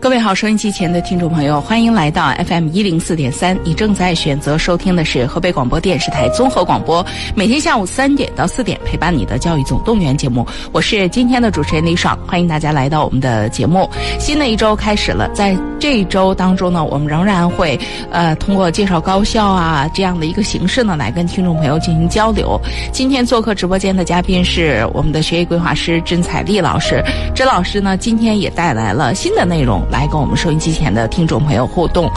[0.00, 3.56] 各位好，收音机前的听众朋友，欢迎来到 FM 一零四点三。
[3.62, 10.46] 你正在选择收听的是河北广播电视台综合广播，每天下午三点到四点陪伴你的教育总动员节目。
[10.72, 13.86] 我是今天的主持人李爽，欢迎大家来到我们的节目。
[14.18, 17.78] 新的一周开始了，在这一周当中呢，我们仍然会
[18.10, 22.58] 呃通过介绍高校啊这样的一个形式呢，来跟听众朋友进行交流。
[22.90, 27.04] 今天做客直播间的嘉宾是我们的学业规划师甄彩丽老师，
[27.34, 29.86] 甄老师呢今天也带来了新的内容。
[29.90, 32.10] 来跟我们收音机前的听众朋友互动。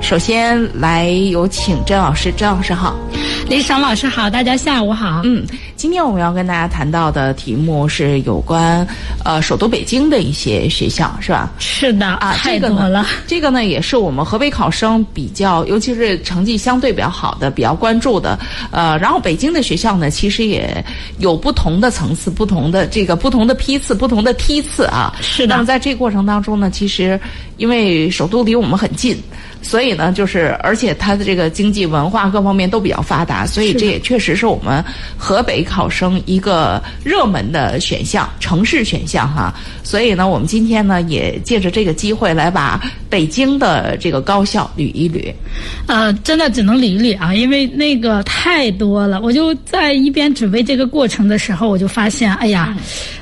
[0.00, 2.96] 首先来有请甄老师，甄老师好，
[3.48, 5.20] 李爽老师好，大家下午好。
[5.24, 5.46] 嗯，
[5.82, 8.86] 今天我们要跟大家谈到的题目是有关
[9.24, 11.50] 呃首都北京的一些学校，是吧？
[11.58, 13.04] 是的啊，太多了。
[13.26, 18.38] 这个呢， 也是我们河北考生比较，尤其是成绩相对比较好的、比较关注的。
[18.70, 20.72] 呃，然后北京的学校呢，其实也
[21.18, 25.12] 有不同的层次、不同的这个不同的批次、不同的梯次啊。
[25.20, 25.56] 是的。
[25.56, 27.18] 那么在这个过程当中呢，其实
[27.56, 29.20] 因为首都离我们很近。
[29.62, 34.84] 所以呢，就是而且它的这个经济文化各方面都比较发达，所以这也确实是我们
[35.16, 39.54] 河北考生一个热门的选项，城市选项哈。
[39.84, 45.32] 所以呢，我们今天呢也借着这个机会来把北京的这个高校捋一捋。
[45.86, 49.20] 呃，真的只能捋一捋啊，因为那个太多了。
[49.20, 52.76] 我就在一边准备这个过程的时候，我就发现，哎呀，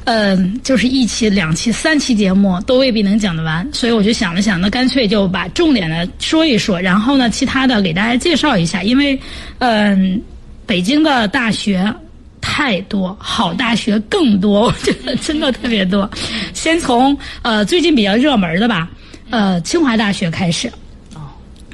[0.04, 6.08] 嗯，就是一期、两期、三期节目都未必能讲得完，所以我就想了想，那干脆就把重点的。
[6.30, 9.18] 说一说，然后呢，其他的给大家介绍一下，因为，
[9.58, 10.22] 嗯，
[10.64, 11.92] 北京的大学
[12.40, 16.08] 太多，好大学更多， 我觉得真的特别多。
[16.54, 18.88] 先从呃最近比较热门的吧，
[19.30, 20.70] 呃，清华大学开始。
[21.16, 21.20] 哦。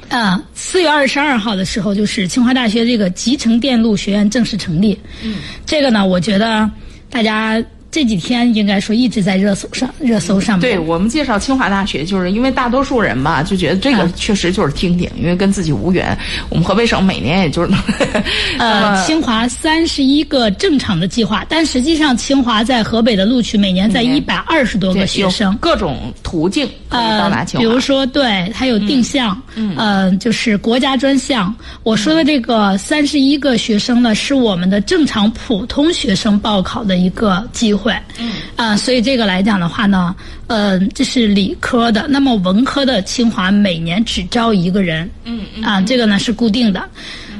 [0.09, 4.99] 啊，四月二十二号的时候，就是清华大学这个集成电路学院正式成立。
[5.21, 5.35] 嗯。
[5.67, 6.67] 这个呢，我觉得
[7.11, 7.63] 大家。
[7.89, 10.61] 这几天应该说一直在热搜上，热搜上面。
[10.61, 16.15] 对我们介绍清华大学，就是因为大多数人吧就觉得这个确实就是听听，因为跟自己无缘。
[16.49, 17.71] 我们河北省每年也就是
[18.59, 27.65] 呃，清华三十一个正常的计划，但实际上清华在河北的录取每年在一百二十多个学生，各种途径到达清华。
[27.65, 31.55] 比如说，对，它有定向，嗯，就是国家专项。
[31.83, 37.76] 我说的这个三十一个学生呢，是我们的正常普通学生报考的一个计。
[37.77, 40.15] 会，嗯啊，所以这个来讲的话呢，
[40.47, 42.07] 呃，这是理科的。
[42.09, 46.83] 那么文科的清华每年只招一个人，嗯啊，这个呢是固定的。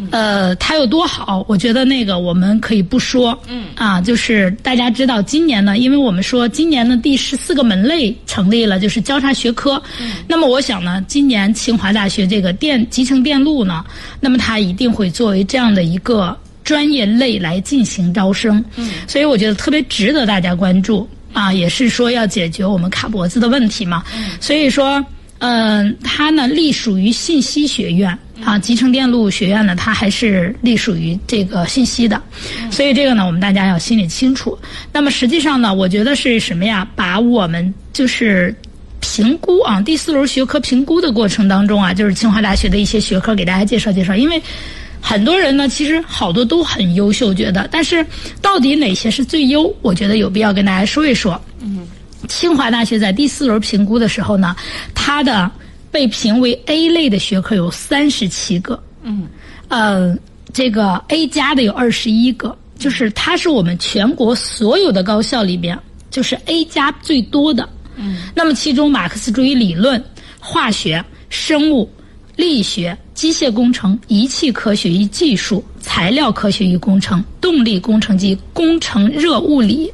[0.09, 1.43] 呃，它有多好？
[1.49, 9.81] 我觉得那个我们可以不说，嗯啊，就是大家知道今年呢，因为我们说今年的第十四个门类成立了，就是交叉学科。
[9.99, 13.83] 嗯，那么我想呢，今年清华大学这个电集成电路呢，
[14.21, 16.37] 那么它一定会作为这样的一个。
[16.67, 21.07] 专业类来进行招生，嗯，所以我觉得特别值得大家关注。
[21.31, 25.05] 啊，也是说要解决我们卡脖子的问题嘛，嗯，所以说，
[25.37, 28.17] 嗯，它呢隶属于信息学院。
[28.43, 32.21] 啊，集成电路学院呢，它还是隶属于这个信息的，
[32.71, 34.57] 所以这个呢，我们大家要心里清楚。
[34.91, 36.87] 那么实际上呢，我觉得是什么呀？
[36.95, 38.55] 把我们就是
[38.99, 44.41] 评估啊，第四轮学科评估的过程当中啊，就是清华大学的一些学科给大家介绍介绍，因为。
[45.07, 48.05] 很多人呢，其实好多都很优秀，觉得，但是
[48.41, 49.73] 到底哪些是最优？
[49.81, 51.39] 我觉得有必要跟大家说一说。
[51.61, 51.87] 嗯，
[52.27, 54.53] 清华大学在第四轮评估的时候呢，
[54.93, 55.49] 它的
[55.89, 58.77] 被评为 A 类的学科有三十七个。
[59.01, 59.29] 嗯，
[59.69, 60.13] 呃，
[60.51, 65.79] 这个 A 加的有二十一个，就是它是我们全国所有的高校里边，
[66.11, 67.67] 就是 A 加最多的。
[67.95, 70.03] 嗯，那么其中马克思主义理论、
[70.37, 71.89] 化学、生物。
[72.35, 79.91] 力学、机械工程、仪器科学与技术、材料科学与工程、动力工程及工程热物理，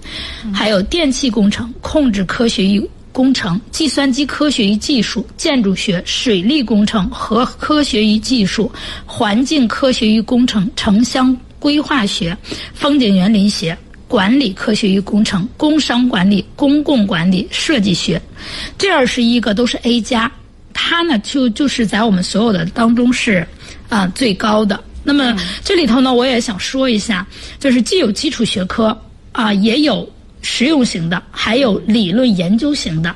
[0.53, 8.69] 还有电气工程、控制科学与工程、计算机科学与技术、建筑学、水利工程和科学与技术、
[9.05, 12.37] 环境科学与工程、城乡规划学、
[12.73, 13.77] 风景园林学、
[14.09, 18.21] 管理科学与工程、工商管理、公共管理、设计学，
[18.77, 20.29] 这二十一个都是 A 加。
[20.73, 23.45] 它呢，就就是在我们所有的当中是
[23.89, 24.79] 啊最高的。
[25.03, 27.25] 那么这里头呢，我也想说一下，
[27.59, 28.97] 就是既有基础学科
[29.31, 30.09] 啊，也有
[30.41, 33.13] 实用型的，还有理论研究型的。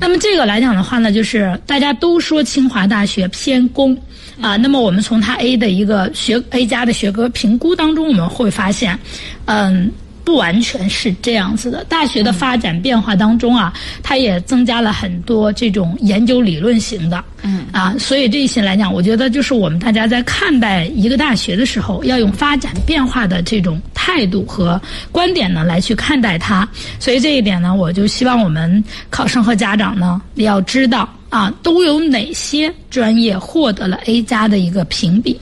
[0.00, 3.96] 那么这个来讲的话呢，就是大家都说清华大学偏工
[4.40, 4.56] 啊。
[4.56, 8.98] 那么我们从它 A 的一个学 A 加的学科评估当中，我们会发现，
[9.46, 9.90] 嗯。
[10.28, 13.72] 不完全是这样子的，大学的发展变化当中啊，
[14.02, 24.78] 它也增加了很多这种研究理论型的，嗯啊，所以这一些来讲，我觉得就是我们大家在看待一个大学的时候，要用发展变化的这种态度和
[25.10, 26.68] 观点呢来去看待它。
[27.00, 35.40] 所以这一点呢，我就希望我们考生和家长呢要知道啊，都有哪些专业获得了 A 加的一个评比。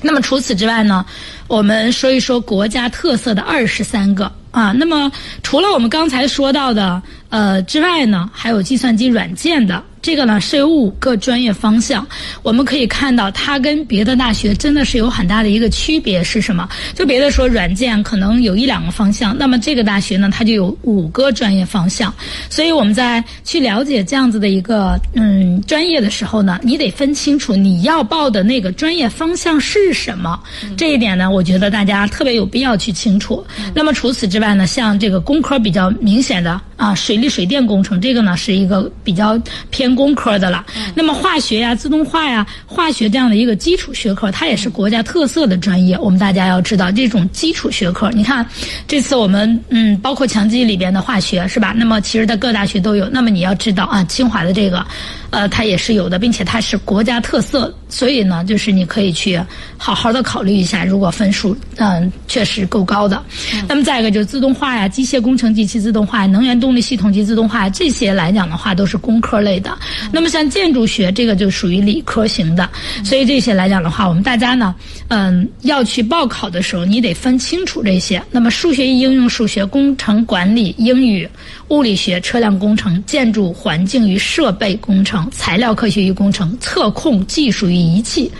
[0.00, 1.04] 那么除此之外呢，
[1.48, 4.72] 我们说一说国家特色的二十三个啊。
[4.72, 5.10] 那么
[5.42, 9.82] 除了我们刚才说到的呃之外呢，还有计算机软件的。
[10.00, 12.06] 这个呢是有五个专业方向，
[12.44, 16.68] 我们可以看到它跟别的大学真的是有很大的一个区别是什么？
[16.94, 22.14] 就别的说软件可能有一两个方向，那么这个大学呢它就有五个专业方向。
[22.48, 30.40] 所以我们在去了解这样子的一个嗯专业的时候呢，你得分清楚你要报的那个专业方向是什么。
[30.76, 33.44] 这一点呢，我觉得大家特别有必要去清楚。
[33.74, 39.38] 那么除此之外呢，像这个工科比较明显的啊，水利水电工程这个呢是一个比较
[39.70, 39.88] 偏。
[39.98, 40.64] 工科的了，
[40.94, 45.98] 那么化学呀、自动化呀、化学这样的一个基础学科，它也是国家特色的专业。
[45.98, 48.46] 我们大家要知道，这种基础学科，你看
[48.86, 51.74] 这次我们嗯，包括强基里边的化学是吧？
[51.76, 53.08] 那么其实在各大学都有。
[53.08, 54.86] 那么你要知道啊，清华的这个。
[55.30, 59.38] 呃，它也是有的，并且它是国家特色，所以呢，就是你可以去
[59.76, 63.22] 好好的考虑一下，如果分数嗯确实够高的。
[63.68, 69.76] 那么再一个就是自动化呀、机械工程及其自动化、能源动力系统及自动化这些来讲的话，都是工科类的。
[70.12, 72.70] 那么像建筑学这个就属于理科型的，
[73.02, 74.72] 所以这些来讲的话，我们大家呢，
[75.08, 78.22] 嗯，要去报考的时候，你得分清楚这些。
[78.30, 81.28] 那么数学与应用数学、工程管理、英语。
[81.68, 88.32] 物理学、车辆工程、建筑环境与设备工程、材料科学与工程、测控技术与仪器，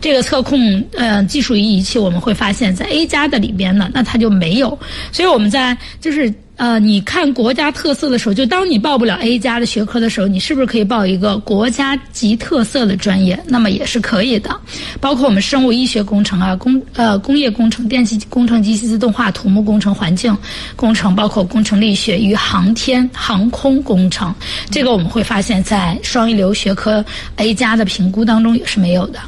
[0.00, 4.78] 这个测控呃技术与仪器，我们会发现，在 A 加的里边呢，那它就没有，
[5.10, 6.32] 所以我们在就是。
[6.58, 13.38] 呃，你看国家特色的时候，就当你报不了 A 加的学科的时候，你是不是可以报一个国家级特色的专业？
[13.46, 14.58] 那么也是可以的，
[14.98, 20.34] 包括我们生物医学工程啊，工呃工业工程、电气工程、机器自动化、土木工程、环境
[20.76, 24.34] 工程，包括工程力学与航天航空工程，
[24.70, 27.04] 这个我们会发现，在双一流学科
[27.36, 29.20] A 加的评估当中也是没有的。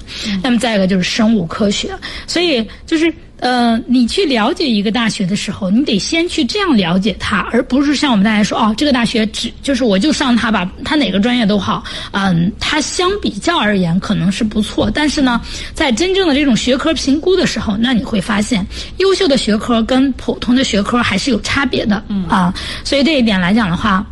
[0.43, 1.91] 那么再一个就是生物科学，
[2.27, 3.13] 所以就是。
[3.41, 11.85] 呃，你去了解一个大学的时候，你得先去这样了解它，而不是像我们大家说哦，这个大学只就是我就上它吧，它哪个专业都好。
[12.11, 15.41] 嗯，它相比较而言可能是不错，但是呢，
[15.73, 22.03] 在真正的这种学科评估的时候，那你会发现，优秀的学科跟普通的学科还是有差别的。
[22.09, 22.53] 嗯啊，
[22.83, 24.05] 所以这一点来讲的话，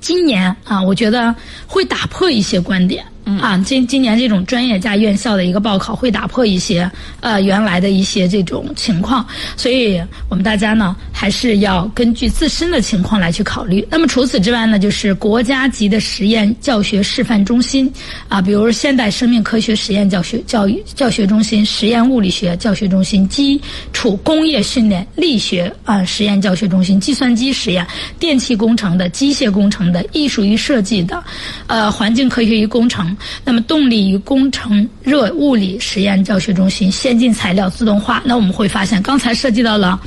[0.00, 1.34] 今年啊，我觉得
[1.66, 3.04] 会打破一些观点。
[3.36, 6.90] 啊，今今年这种专业加院校的一个报考会打破一些
[7.20, 9.26] 呃原来的一些这种情况，
[9.56, 13.86] 所以我们大家呢还是要根据自身的情况来去考虑。
[13.90, 17.92] 那么除此之外呢，就是国家级的实验教学示范中心
[18.28, 23.60] 啊，比如现代生命科学实验教学教育教学中心、实验物理学教学中心、基
[23.92, 27.86] 础工业训练力学啊实验教学中心、计算机实验、
[28.18, 31.22] 电气工程的、机械工程的、艺术与设计的、
[31.66, 33.14] 呃环境科学与工程。
[33.44, 40.00] 那么，动力与工程热物理实验教学中心、先进材料自动化，那我们会发现，刚才涉及到了，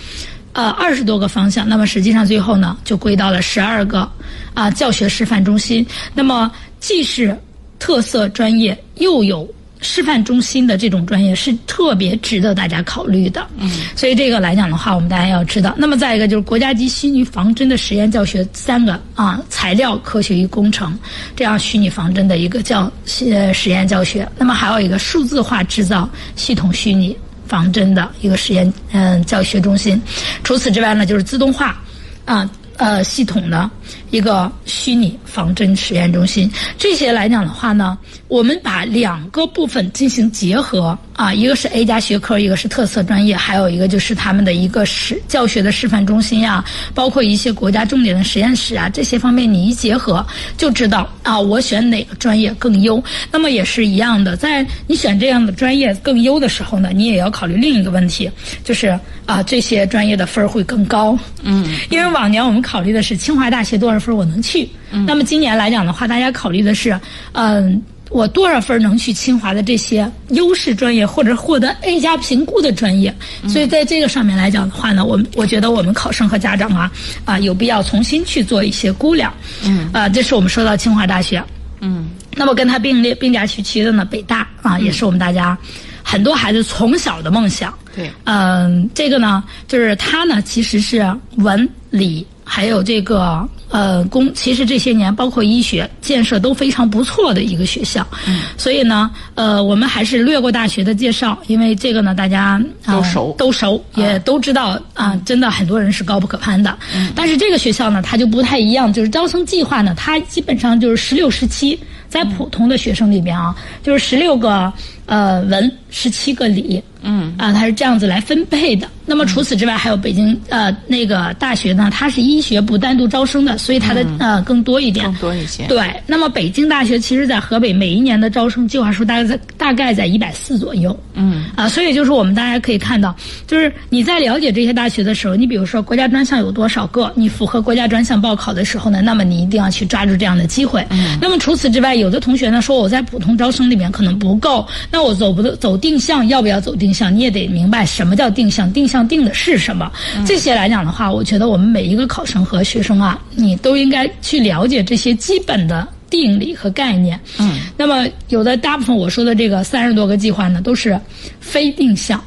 [0.54, 1.68] 呃，二十多个方向。
[1.68, 4.10] 那么，实际上最后呢，就归到了十二个
[4.54, 5.86] 啊教学示范中心。
[6.14, 7.38] 那么，既是
[7.80, 9.50] 特色专业，又有。
[9.82, 15.74] 示范中心的这种专业是特别值得大家考虑的，嗯，所以这个来讲的话，我们大家要知道。
[15.76, 20.98] 那么再一个就是国家级虚拟仿真的实验教学三个啊，材料科学与工程
[21.36, 22.92] 这样虚拟仿真的一个教
[23.28, 24.28] 呃实验教学。
[24.38, 30.00] 那么还有一个数字化制造系统虚拟仿真的一个实验嗯教学中心。
[30.44, 31.82] 除此之外呢，就是自动化
[32.26, 33.70] 啊呃系统的
[34.12, 36.50] 一个虚拟仿真实验中心。
[36.78, 37.98] 这些来讲的话呢。
[38.28, 46.64] 我们把两个部分进行结合啊，一个是 A 加学科，一个是特色专业，还有一个就是他们的一个实教学的示范中心呀，
[46.96, 50.26] 包括一些国家重点的实验室啊，这些方面你一结合
[50.58, 53.04] 就知道啊，我选哪个专业更优。
[53.34, 58.32] 那么也是一样的，在你选这样的专业更优的时候呢，你也要考虑另一个问题，
[58.64, 61.20] 就是啊，这些专业的分儿会更高。
[61.44, 64.68] 嗯，因为往年我们考虑的是清华大学多少分我能去，
[65.08, 67.00] 那么今年来讲的话，大家考虑的是
[67.34, 67.82] 嗯。
[68.12, 73.16] 我多少分能去清华的这些优势专业，或者获得 A 加评估的专业？
[73.48, 76.92] 所以在这个上面来讲的话呢，我我觉得我们考生和家长啊
[77.24, 79.34] 啊有必要重新去做一些估量。
[79.64, 81.42] 嗯，啊，这是我们说到清华大学。
[81.80, 85.58] 嗯，那么跟他并列并驾齐驱的呢，北大啊，也是我们大家
[86.04, 87.74] 很多孩子从小的梦想。
[87.96, 98.06] 对，嗯，这个呢，就是他呢，其实是文理还有这个呃工，其实这些年包括医学建设都非常不错的一个学校。
[98.28, 106.78] 嗯，所以呢，呃，我们还是略过大学的介绍，因为这个呢，大家、呃、都熟都熟，也都知道啊、真的很多人是高不可攀的。
[106.94, 111.80] 嗯，但是这个学校呢，它就不太一样，就是招生计划呢，它基本上就是十六十七。
[112.10, 114.70] 在普通的学生里边啊，就是十六个
[115.12, 118.88] 呃文，十七个理，嗯啊，它是这样子来分配的。
[119.06, 125.66] 那么除此之外，还有北京呃那个大学呢，它是医学部单独招生的，所以它的、呃更多一点，更多一些。
[125.68, 130.98] 对，那么北京大学其实在河北每一年的招生计划数大概在大概在一百四左右。
[131.14, 133.14] 嗯啊，所以就是我们大家可以看到，
[133.46, 140.86] 就是你在了解这些大学的时候，你比如说国家专项有多少个，你符合国家专项报考的时候呢，那么你一定要去抓住这样的机会。
[140.90, 141.18] 嗯。
[141.20, 147.16] 那么除此之外，有的同学呢说我在普通招生里面可能不够，那我走不走定向，要不要走定向？
[147.16, 149.92] 你也得明白什么叫定向，定向定的是什么。
[150.26, 155.88] 这些来讲的话，我觉得我们每一个考生和学生啊，你都应该去了解这些基本的。
[156.12, 161.00] 定理和概念，嗯，那么有的大部分我说的这个三十多个计划呢，都是
[161.40, 162.22] 非定向，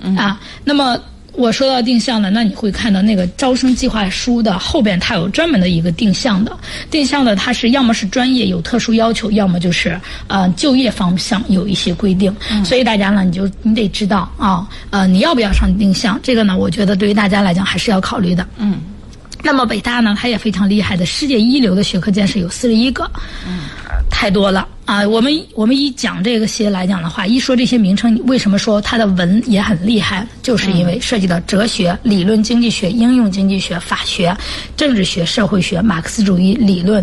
[0.00, 1.00] 嗯、啊，那么
[1.32, 6.56] 我说到定向的，那你会看到那个招生计划书的后边，它有专门的一个定向的，
[6.90, 18.80] 定向的它是要么是专业有特殊要求，要么就是呃就业方向有一些规定，嗯、所以大家呢，你就你得知道啊，呃，你要不要上定向，这个呢，我觉得对于大家来讲还是要考虑的，嗯。
[19.42, 23.08] 那么北大呢，它也非常厉害的，世界一流的学科建设有四十一个，
[23.46, 23.60] 嗯，
[24.10, 25.06] 太多了啊！
[25.06, 30.26] 我们我们一讲这个些来讲的话，一说这些名称，为什么说它的文也很厉害？
[30.42, 34.36] 就是因为涉及到哲学、理论经济学、应用经济学、法学、
[34.76, 37.02] 政治学、社会学、马克思主义理论，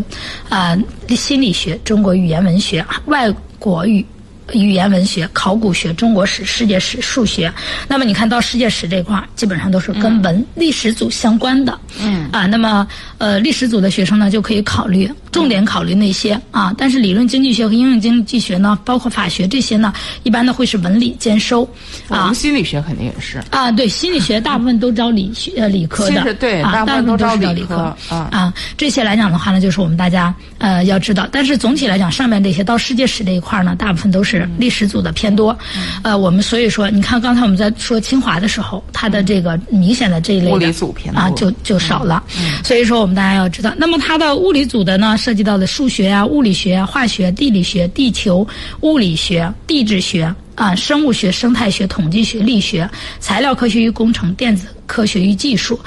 [0.50, 0.78] 啊、
[1.08, 4.06] 呃，心理学、中国语言文学、外国语。
[4.54, 7.52] 语言文学、考古学、中国史、世界史、数学，
[7.88, 11.78] 那么你看到世界史这块儿，基本上都是跟文、嗯、历史组相关的。
[12.00, 12.88] 嗯啊，那么
[13.18, 16.74] 呃，历史组的学生呢，就可以考虑重点考虑那些啊。
[16.78, 21.64] 但是理论经济学和应用经济学呢，包括法学这些呢，一般呢会是文理兼收。
[22.10, 23.42] 啊，我们心理学肯定也是。
[23.50, 26.34] 啊，对，心理学 大部分都招理学呃理科的。
[26.36, 27.76] 对，啊，大部分都是招理科。
[28.10, 31.28] 啊啊，这些来讲的话呢，就是我们大家呃要知道。
[31.32, 35.12] 但是总体来讲，上面这些到世界史这一块呢，大部分都是历史组的。
[35.16, 35.58] 偏多，
[36.04, 42.22] 呃，我们所以说，你看刚才我们在说清华的时候，它的这个明显的这一类的物理组偏多啊，就就少了。
[42.38, 48.46] 嗯所以说，我们大家要知道，那么它的物理组的呢，涉及到的数学啊、物理学啊、化学、地理学、地球
[48.82, 55.80] 物理学、地质学啊、生物学、生态学、统计学、力学、材料科学与工程、电子科学与技术、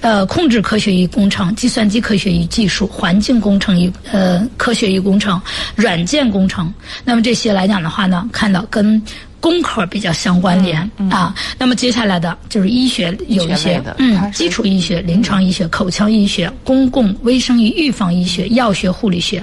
[0.00, 5.40] 呃控制科学与工程、计算机科学与技术、环境工程与呃科学与工程、
[5.74, 6.72] 软件工程。
[7.04, 9.02] 那么这些来讲的话呢，看到跟。
[9.42, 19.42] 工科比较相关联、嗯嗯、啊，那么接下来的就是医学有一些，嗯，基础医学、临床医学、口腔医学、公共卫生与预防医学、药学、护理学。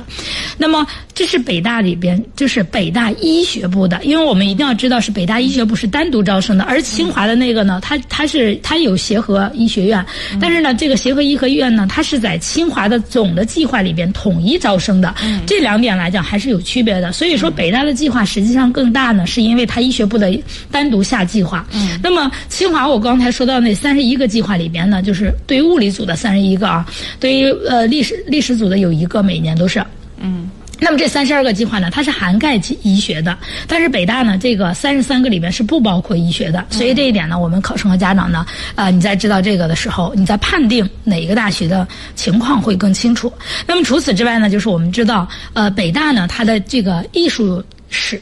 [0.58, 10.06] 那么这是北大里边，就是北大医学部的，因为我们一定要知道是北大医学部是单独招生的，而清华的那个呢，它它是它有协和医学院，
[10.40, 17.12] 但是呢，这个协和医学院呢，它是在清华的总的计划里边统一招生的，嗯、这两点来讲还是有区别的。
[17.12, 19.89] 所以说，北大的计划实际上更大呢，是因为它。
[19.90, 20.32] 医学部的
[20.70, 26.86] 单独下计划，嗯，那么清华我刚才说到那三十一个计划里边呢，就是对于物理组的三十一个啊，
[27.20, 29.84] 对于呃历史历史组的有一个，每年都是，
[30.22, 30.48] 嗯。
[30.82, 43.30] 那么这三十二个计划呢，它是涵盖医学的，但是北大呢，这个三十三个里面是不包括医学的，所以这一点呢，我们考生和家长呢，呃，你在知道这个的时候，你在判定哪一个大学的情况会更清楚。
[43.68, 48.22] 那么除此之外呢，就是我们知道，呃，北大呢，它的这个艺术史。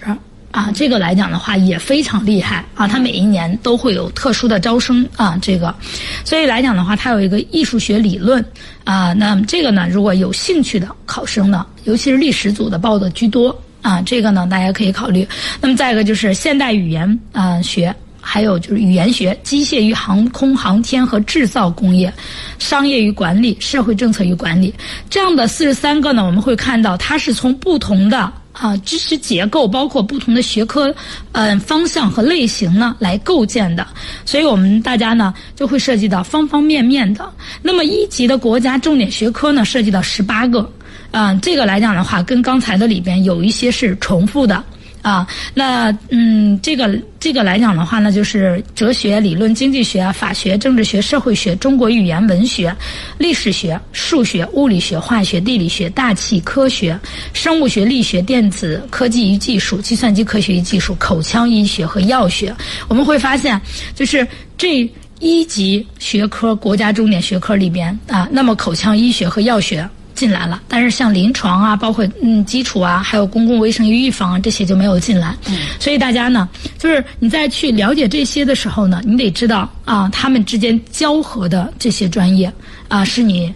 [0.52, 2.88] 啊，这个来讲的话也非常厉害啊！
[2.88, 5.76] 它每一年都会有特殊的招生啊，这个，
[6.24, 8.44] 所以来讲的话，它有一个艺术学理论
[8.84, 9.14] 啊。
[9.14, 15.28] 那么这个呢，如果有兴趣的考生呢，尤其是历史组的报的居多啊，这个呢大家可以考虑。
[15.62, 22.12] 那么再一个就是现代语言啊学，还有就是语言学、机械与航空航天和制造工业、
[22.58, 24.74] 商业与管理、社会政策与管理
[25.10, 28.32] 这样的四十三个呢，我们会看到它是从不同的。
[28.60, 30.94] 啊，知识结构包括不同的学科，
[31.32, 33.86] 呃，方向和类型呢来构建的，
[34.26, 37.32] 所以我们大家呢就会涉及到方方面面的。
[37.62, 40.68] 那么一级的国家重点学科呢，涉及到十八个，
[41.12, 44.64] 嗯、这个来讲的话，跟刚才的里边有一些是重复的。
[45.08, 52.76] 啊，那嗯，这个这个来讲的话呢，就是哲学、理论、经济学、法学、政治学、社会学、中国语言文学、
[53.18, 57.00] 历史学、数学、物理学、化学、地理学、大气科学、
[57.32, 62.54] 生物学、力学、电子科技与技术、计算机科学与技术、口腔医学和药学。
[62.90, 63.62] 我们会发现，
[63.96, 69.90] 就是这一级学科国家重点学科里边啊，那么口腔医学和药学。
[70.18, 75.36] 进来了，但是像临床啊，包括嗯基础啊，还有公共卫生与预防啊，这些就没有进来。
[75.48, 82.52] 嗯，所以大家呢，就是你在去了解这些的时候呢，你得知道啊，他们之间交合的这些专业
[82.88, 83.54] 啊，是你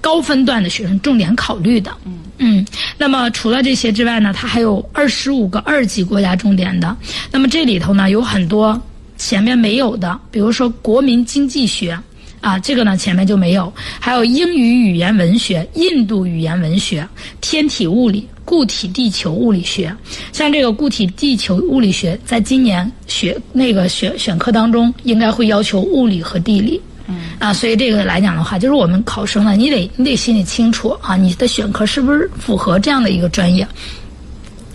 [0.00, 1.92] 高分段的学生重点考虑的。
[2.04, 2.66] 嗯嗯，
[2.98, 6.96] 那么除了这些之外呢，它还有二十五个二级国家重点的。
[7.30, 8.80] 那么这里头呢，有很多
[9.16, 11.96] 前面没有的，比如说国民经济学。
[12.42, 17.08] 啊，这个呢前面就没有，还有英语语言文学、印度语言文学、
[17.40, 19.96] 天体物理、固体地球物理学。
[20.32, 26.80] 像这个固体地球物理学，在今年学那个选选课当中，应该会要求物理和地理。
[27.06, 27.30] 嗯。
[27.38, 33.64] 啊，所以这个来讲的话，就是我们考生呢，你得你得心里清楚啊，你的选科是不是符合这样的一个专业。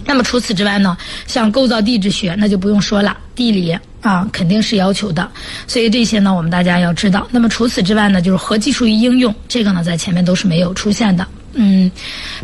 [0.05, 0.95] 那么除此之外呢，
[1.25, 3.77] 像构造地质学，那就不用说了，地理。
[4.01, 5.29] 啊，肯定是要求的，
[5.65, 7.27] 所以这些呢，我们大家要知道。
[7.31, 11.27] 那么除此之外呢，就是核技术与应用，这个呢，在前面都是没有出现的。
[11.53, 11.91] 嗯，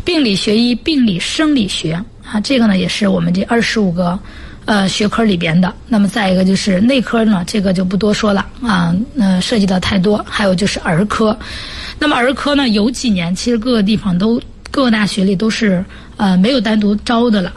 [0.04, 1.92] 病理学一病理生理学
[2.24, 4.18] 啊，这个呢，也是我们这二十五个
[4.64, 5.72] 呃学科里边的。
[5.86, 10.22] 那么再一个就是内科呢，这个就不多说了啊，那涉及到太多。
[10.28, 11.38] 还有就是儿科，
[11.98, 14.42] 那么儿科呢，有几年其实各个地方都
[14.72, 15.84] 各个大学里都是
[16.16, 17.52] 呃没有单独招的了。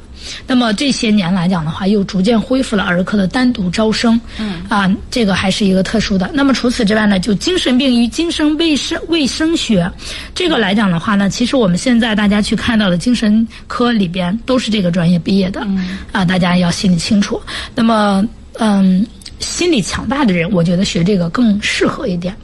[0.45, 4.19] 那么这些年来讲的话，又逐渐恢复了儿科的单独招生。
[4.37, 6.29] 嗯，啊，这个还是一个特殊的。
[6.33, 9.91] 那么除此之外呢，就精神病与精神卫生卫生学，
[10.33, 15.61] 这个来讲的话呢，其实我们现在大家去看到的精神科里边都是这个专业毕业的。
[15.65, 17.41] 嗯，啊，大家要心里清楚。
[17.75, 18.25] 那么，
[18.59, 19.05] 嗯，
[19.39, 22.35] 心理强大的人，我觉得学这个更适合一点。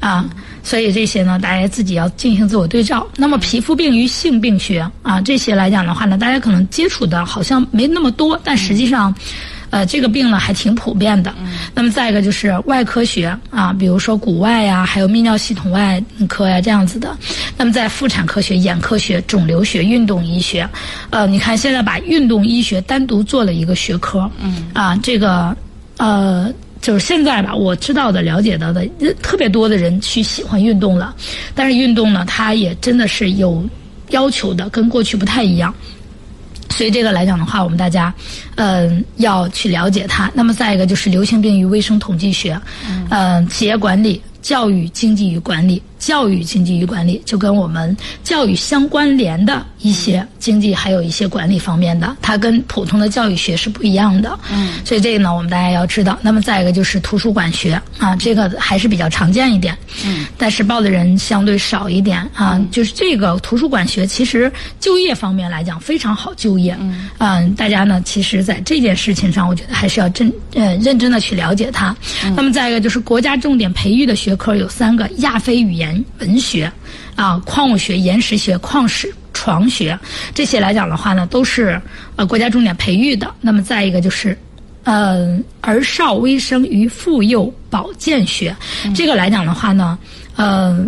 [0.00, 0.28] 啊。
[0.62, 3.06] 所以这些呢，大家自己要进行自我对照。
[3.16, 9.12] 那么皮肤病与性病学啊，这些来讲的话呢，大家可能接触的好像没那么多，但实际上，
[9.70, 11.34] 呃，这个病呢还挺普遍的。
[11.74, 17.16] 那么再一个就是外科学啊，比如说骨外呀，还有泌尿系统外科呀这样子的。
[17.56, 20.68] 那么在妇产科学、眼科学、肿瘤学、运动医学，
[21.10, 24.30] 呃，你看现在把运动医学单独做了一个学科。
[24.40, 24.70] 嗯。
[24.74, 25.56] 啊，这个，
[25.96, 26.52] 呃。
[26.82, 28.84] 就是现在吧，我知道的、了解到的，
[29.22, 31.14] 特别多的人去喜欢运动了。
[31.54, 33.64] 但是运动呢，它也真的是有
[34.10, 35.72] 要求的，跟过去不太一样。
[36.70, 38.12] 所以这个来讲的话，我们大家，
[38.56, 40.30] 嗯，要去了解它。
[40.34, 42.60] 那么再一个就是流行病与卫生统计学，
[43.10, 45.80] 嗯，企业管理、教育、经济与管理。
[46.02, 54.36] 教育经济与管理就跟我们教育相关联的一些经济，还有一些管理方面的，它跟普通的教育学是不一样的。
[54.52, 56.18] 嗯，所以这个呢，我们大家要知道。
[56.20, 59.78] 那么再一个就是图书馆学啊，这个还是比较常见一点。
[60.04, 62.60] 嗯，但是报的人相对少一点啊。
[62.72, 66.76] 就是这个图书馆学，其实就业方面来讲非常好就业。
[66.80, 71.94] 嗯，嗯，大家呢，其实在这件事情上，我觉得还是要真呃认真的去了解它。
[72.34, 75.91] 那么再一个就是国家重点培育的学科有三个：亚非语言。
[76.18, 76.70] 文学，
[77.16, 79.98] 啊，矿物学、岩石学、矿石床学，
[80.34, 81.80] 这些来讲的话呢，都是
[82.16, 83.32] 呃国家重点培育的。
[83.40, 84.36] 那么再一个就是，
[84.84, 88.54] 呃，儿少微生与妇幼保健学，
[88.94, 89.98] 这个来讲的话呢，
[90.36, 90.84] 呃，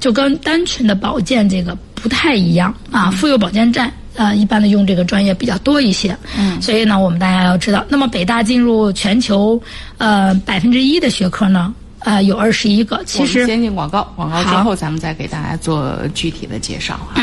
[0.00, 3.10] 就跟单纯的保健这个不太一样啊。
[3.10, 6.16] 妇幼保健站啊，一般的用这个专业比较多一些。
[6.36, 9.60] 嗯，所以呢，我们大家要知道，那么北大进入全球
[9.98, 11.72] 呃百分之一的学科呢。
[12.04, 13.02] 啊，有二十一个。
[13.04, 17.16] 其实先进广告，广告之后咱们再给大家做具体的介绍啊。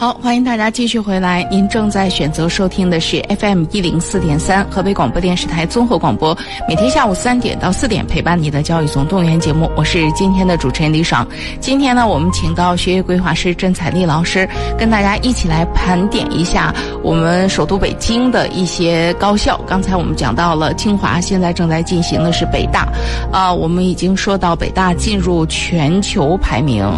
[0.00, 1.46] 好，欢迎大家继续回来。
[1.50, 6.34] 您正在选择收听的是 FM 一零四点三河北广播电视台综合广播，
[6.66, 9.70] 每天下午三点到四点陪伴你的教育总动员节目。
[9.76, 11.28] 我是今天的主持人李爽。
[11.60, 19.60] 今天呢，我们请到学业规划师甄彩丽老师，跟大家一起来盘点一下我们首都北京的一些高校。
[19.66, 22.88] 刚才我们讲到了清华，现在正在进行的是北大。
[23.30, 26.90] 啊，我们已经说到北大进入全球排名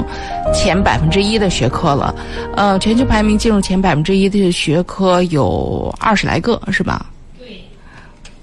[0.54, 2.14] 前百分之一的学科了。
[2.54, 2.91] 呃，全。
[2.92, 7.06] 全球排名进入前百分之一的学科有二十来个，是吧？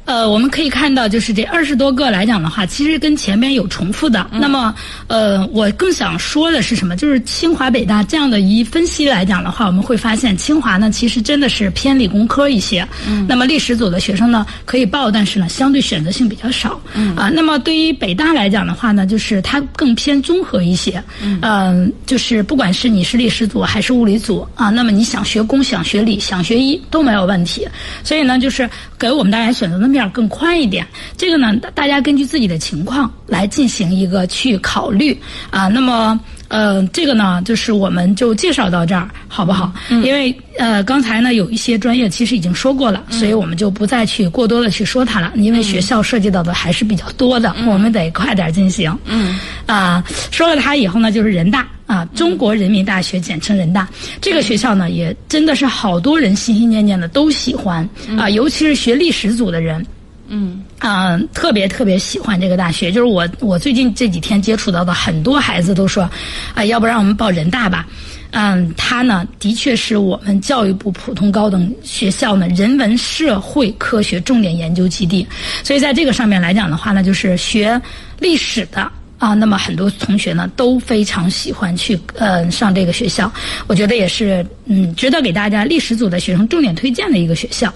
[0.10, 0.20] 对。
[0.20, 4.28] 呃，我们可以看到，就是这二十多个来讲的话，其实跟前面有重复的。
[4.32, 4.74] 那么，
[5.08, 6.96] 呃，我更想说的是什么？
[6.96, 12.86] 就是清华、北大这样的一分析来讲的话，我们会发现，清华呢，其实真的是偏理工科一些。
[13.08, 13.26] 嗯。
[13.30, 16.82] 那么历史组的学生呢，可以报，但是呢，相对选择性比较少。
[16.96, 17.16] 嗯。
[17.16, 21.02] 啊，那么对于北大来讲的话呢，就是它更偏综合一些。
[21.22, 21.94] 嗯。
[22.08, 27.68] 就是不管是你是历史组还是物理组啊，那么你想学工、想学理、想学医都没有问题。
[28.04, 28.68] 所以呢，就是
[28.98, 29.99] 给我们大家选择的面。
[30.08, 30.86] 更宽一点，
[31.18, 35.68] 这个呢，大家根据自己的情况来进行一个去考虑啊。
[35.68, 39.74] 那么，呃，这个呢，就是我们就介绍到这儿，好不好？
[39.90, 45.32] 因为呃，刚才呢有一些专业其实已经说过了，所以我们就不再去过多的去说它了。
[45.36, 48.96] 因为学校涉及到的还是比较多的，我们得快点进行。
[49.06, 53.90] 嗯啊，说了它以后呢，就是人大啊，中国人民大学，简称人大。
[54.22, 59.84] 这个学校呢，也真的是好多人心心念念的都喜欢啊，尤其是学历史组的人。
[60.28, 66.08] 嗯啊，特别特别喜欢这个大学，就是我我最近这几天接触到的很多孩子都说，
[66.54, 67.88] 啊，要不然我们报人大吧？
[68.30, 75.26] 嗯，它呢的确是我们教育部普通高等学校呢人文社会科学重点研究基地，
[75.64, 77.82] 所以在这个上面来讲的话呢，就是学
[78.20, 78.92] 历史的。
[79.20, 83.32] 啊，那么很多同学呢都非常喜欢去呃上这个学校，
[83.68, 87.72] 我觉得也是嗯值得给大家历史组的学生重点推荐的一个学校。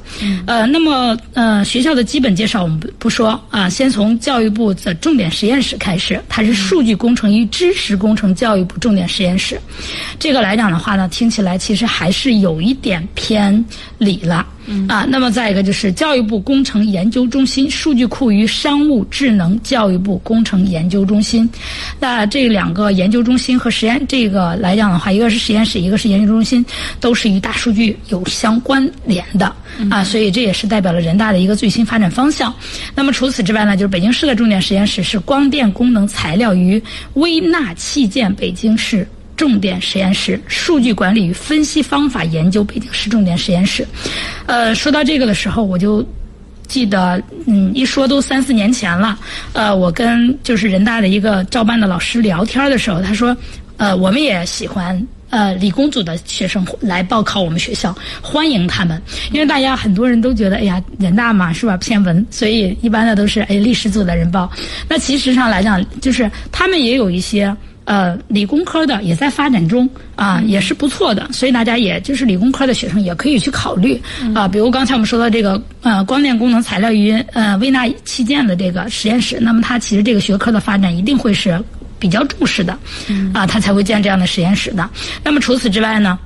[0.47, 9.59] 呃，那么呃学校的基本介绍我们不不说啊，先从教育部的重点实验室开始，它是数据工程与知识工程教育部重点实验室。
[10.17, 13.63] 这个来讲的话呢，听起来其实还是有一点偏
[13.97, 14.47] 理了。
[14.87, 21.49] 啊，那么再一个就是教育部工程研究中心数据库与商务智能教育部工程研究中心，
[21.99, 26.65] 那这两个研究中心和实验这个来讲的话，一个是实验室，一个是研究中心，
[26.99, 29.53] 都是与大数据有相关联的
[29.89, 32.53] 啊，所以这也是代表了人大的一个最新发展方向。
[32.95, 36.81] 那么除此之外呢，就是北京市的重点实验室是光电功能材料与
[37.15, 39.07] 微纳器件北京市。
[39.43, 43.85] 重点实验室数据管理与分析方法研究北京市重点实验室，
[44.45, 46.01] 呃，说到这个的时候，我就
[46.65, 49.19] 记得，嗯，一说都三四年前了，
[49.51, 53.35] 呃，我跟就是人大的一个招办的老师聊天的时候，他说，
[53.75, 59.01] 呃，我们也喜欢呃理工组的学生来报考我们学校，欢迎他们，
[59.33, 64.49] 因为大家很多人都觉得，哎呀，人大嘛是吧偏文，所以一般的都是哎历史组的人报，
[64.87, 67.53] 那其实上来讲，就是他们也有一些。
[67.85, 74.01] 呃，理工科的也在发展中啊，也是不错的，所以大家也就是理工科的学生也可以去考虑
[74.33, 74.47] 啊。
[74.47, 81.61] 比如刚才我们说到这个呃光电功能材料与呃微纳器件的这个实验室，那么它其实这个学科的发展一定会是
[81.99, 82.77] 比较重视的
[83.33, 84.89] 啊，它才会建这样的实验室的。
[85.23, 86.17] 那么除此之外呢？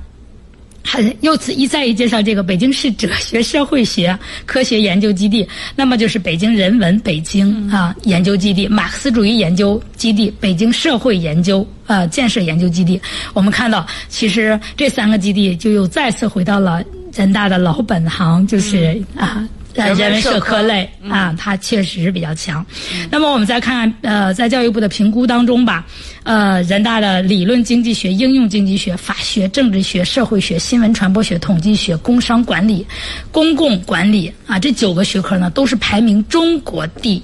[0.90, 5.46] 还又此一再一介绍这个北京市哲学社会学科学研究基地，
[5.76, 12.98] 那么就是北京人文北京啊研究基地、马克思主义研究基地、北京社会研究呃建设研究基地。
[13.34, 16.82] 我们看到，其实这三个基地就又再次回到了
[17.14, 19.46] 人大的老本行，就是啊。
[19.78, 22.66] 在人文社科类啊，它确实是比较强。
[23.08, 25.86] 那么我们再看看呃，在教育部的评估当中吧，
[26.24, 32.84] 呃，人大的理论经济学、应用经济学、法学、政治学、社会学、新闻传播学、统计学、工商管理、
[33.30, 37.22] 公共管理啊，这九个学科呢，都是排名中国第一。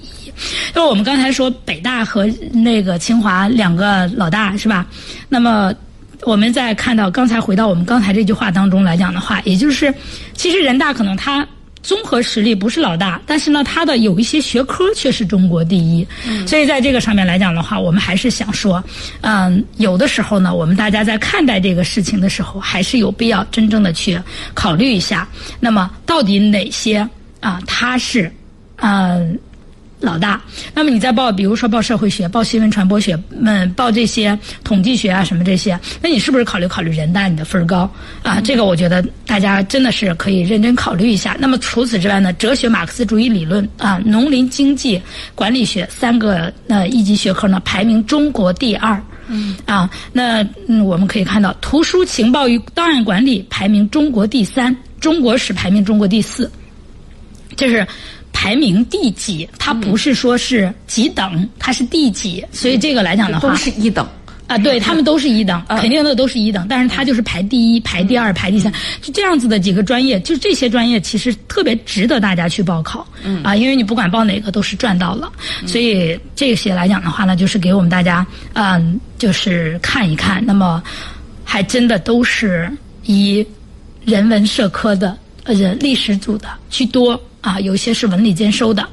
[0.73, 4.87] 就是我们刚才说北大和那个清华两个老大是吧？
[5.29, 5.75] 那么
[6.23, 9.93] 我们再看到刚才回到我们刚才这句话当中来讲的话，也就是
[10.35, 11.45] 其实人大可能它。
[11.85, 16.05] 综合实力不是老大，但是呢，它的有一些学科却是中国第一。
[16.47, 18.83] 所以在这个上面来讲的话，我们还是想说，
[19.20, 24.18] 嗯，有的时候呢，我们大家在看待这个事情的时候，还是有必要真正的去
[24.55, 25.29] 考虑一下。
[25.61, 27.07] 那么，到底哪些
[27.40, 28.33] 啊，它是，
[28.77, 29.38] 嗯。
[30.05, 30.40] 老大，
[30.75, 37.90] 那么你再报，比如说报社会学、报新闻传播学，嗯，报这些统计学啊什么这些，那你是不是考虑考虑人大你的分儿高
[38.23, 38.40] 啊？
[38.40, 41.37] 这个我觉得大家真的是可以认真考虑一下。
[41.40, 45.01] 那么除此之外呢，哲学、马克思主义理论啊、农林经济、
[45.35, 49.03] 管理学三个呃一级学科呢，排名中国第二。
[49.27, 56.51] 嗯啊，那嗯我们可以看到，图书情报与档案管理排名中国第三，中国史排名中国第四，
[57.57, 57.87] 这是。
[58.35, 59.49] 排名第几？
[59.59, 62.44] 它不是说是几等，它是第几。
[62.53, 64.07] 所以这个来讲的话，都是一等
[64.47, 64.59] 啊。
[64.59, 66.66] 对他们都是一等，肯定的都是一等。
[66.68, 68.70] 但是它就是排第一、排第二、排第三，
[69.01, 73.07] 就这样子的几个专业，就这些专业其实特别值得大家去报考。
[73.23, 75.33] 嗯啊，因为你不管报哪个都是赚到了。
[75.66, 80.44] 所以这些来讲的话呢，就是给我们大家嗯，就是看一看。
[80.44, 80.83] 那么
[81.44, 82.70] 还真的都是
[83.05, 83.47] 以
[84.05, 87.18] 人文社科的呃历史组的居多。
[87.45, 88.89] 啊，有一些是文理兼收的，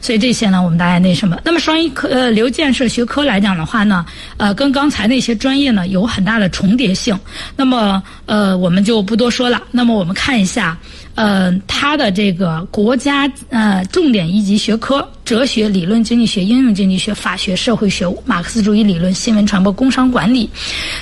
[0.00, 1.38] 所以这些呢，我们大家那什么。
[1.44, 4.06] 那么双一科呃流建设学科来讲的话呢，
[4.38, 7.18] 呃，跟刚才那些专业呢有很大的重叠性。
[7.54, 9.62] 那么呃，我们就不多说了。
[9.70, 10.78] 那么我们看一下。
[11.16, 20.48] 呃，它的这个国家呃重点一级学科，哲学、理论经济学、应用经济学、法学、社会学、马克思主义理论、新闻传播、工商管理，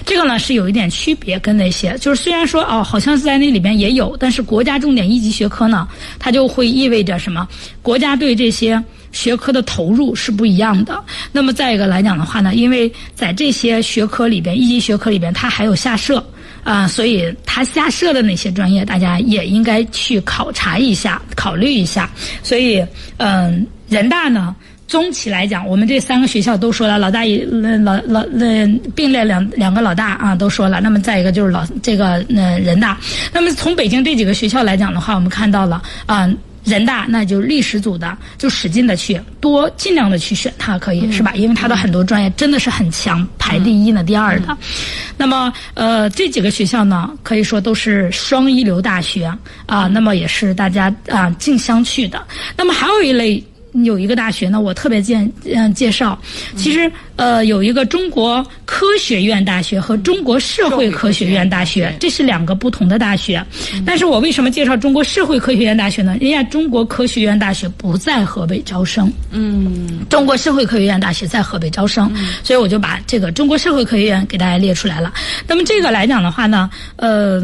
[0.04, 5.86] 这个呢是有一点区别，跟那些就是虽然说哦，好像是在那里边也有，但是国家重点一级学科呢，
[6.18, 7.46] 它就会意味着什么？
[7.80, 11.04] 国家对这些学科的投入是不一样的。
[11.30, 16.24] 那么再一个来讲的话呢，因为在这些学科里边，一级学科里边，它还有下设。
[16.68, 22.10] 啊，所以他下设的那些专业，大家也应该去考察一下、考虑一下。
[22.42, 22.84] 所以，
[23.16, 24.54] 嗯，人大呢，
[24.86, 27.38] 中期来讲，我们这三个学校都说了，老大一
[27.82, 30.78] 老老那并列两两个老大啊，都说了。
[30.82, 32.98] 那么再一个就是老这个那人大。
[33.32, 36.30] 那么从北京这几个学校来讲的话，我们看到了啊。
[36.68, 41.32] 人大那就历史组的，就使劲的去多尽量的去选它，可以是吧？
[41.34, 44.56] 因为它的很多专业真的是很强，排第一呢，第二的。
[45.16, 49.24] 那么呃，这几个学校呢，可以说都是双一流大学
[49.66, 49.88] 啊。
[49.88, 52.22] 那么也是大家啊竞相去的。
[52.56, 53.42] 那么还有一类。
[53.84, 56.18] 有一个大学呢，我特别介嗯介绍，
[56.56, 63.44] 其实呃有一个中国科学院大学和中国社会科学院大学，这是两个不同的大学。
[63.84, 66.16] 但是我为什么介绍中国社会科学院大学呢？
[66.20, 72.10] 人家中国科学院大学不在河北招生，嗯，中国社会科学院大学在河北招生，
[72.42, 75.12] 所以我就把这个中国社会科学院给大家列出来了。
[75.46, 77.42] 那么这个来讲的话呢，呃。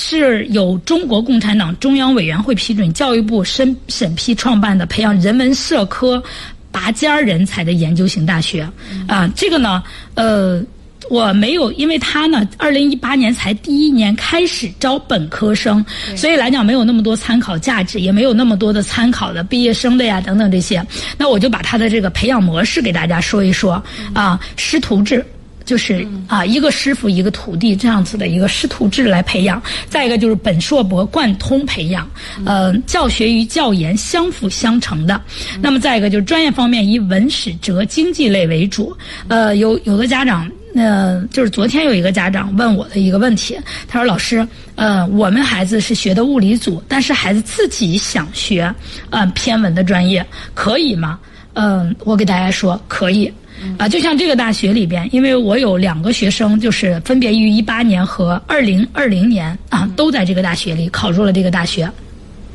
[0.00, 6.22] 是由中国共产党中央委员会批准，教育部审审批创办的培养人文社科
[6.70, 8.66] 拔尖儿人才的研究型大学。
[9.08, 9.82] 啊，这个呢，
[10.14, 10.62] 呃，
[11.10, 15.84] 我没有，因为他呢，二零一八年才第一年开始招本科生，
[16.16, 20.80] 所以来讲没有那么多参考价值，也没有那么多的参考的毕业生的呀等等这些。
[21.18, 23.82] 那我就把他的这个培养模式给大家说一说
[24.14, 25.26] 啊，师徒制。
[25.68, 29.62] 就是啊，一个师傅一个徒弟这样子的一个师徒制来培养。
[29.90, 32.08] 再一个就是本硕博贯通培养，
[32.46, 35.20] 呃，教学与教研相辅相成的。
[35.60, 38.96] 那么再一个就是专业方面以文史哲经济类为主。
[39.28, 48.74] 呃，有有的家长，呃，就是昨天有一个家长问我的一个问题，他说：“老师，呃，我们孩子是学的物理组，但是孩子自己想学
[49.10, 51.18] 呃偏文的专业，可以吗？”
[51.60, 53.30] 嗯，我给大家说可以。
[53.78, 61.90] 啊，就像这个大学里边，因为我有两个学生，就是分别于一八年和二零二零年啊，都在这个大学里考入了这个大学。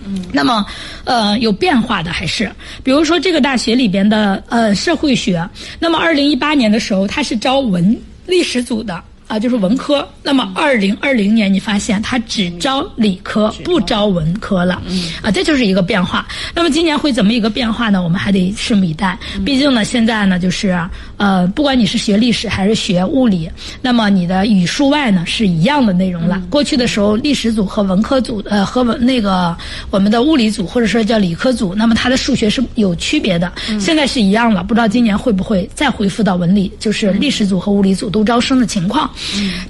[0.05, 0.65] 嗯，那么
[1.05, 2.51] 呃，有变化的还是，
[2.83, 5.47] 比如说这个大学里边的呃社会学，
[5.79, 9.01] 那么二零一八年的时候，它是招文历史组的。
[9.27, 10.07] 啊，就是文科。
[10.21, 14.81] 那么，二零二零年你发现它只招理科，不招文科了。
[15.21, 16.27] 啊，这就是一个变化。
[16.53, 18.01] 那么今年会怎么一个变化呢？
[18.01, 19.17] 我们还得拭目以待。
[19.45, 20.77] 毕竟呢，现在呢，就是
[21.17, 23.49] 呃，不管你是学历史还是学物理，
[23.81, 26.41] 那么你的语数外呢是一样的内容了。
[26.49, 29.55] 过去的时候，历史组和文科组呃和文那个
[29.89, 33.51] 我们的物理组或者说叫理科组，那么它的数学是有区别的。
[33.79, 39.09] 现在是一样了，不知道今年会不会再恢复到文理，就是历史组和物理组都招生的情况。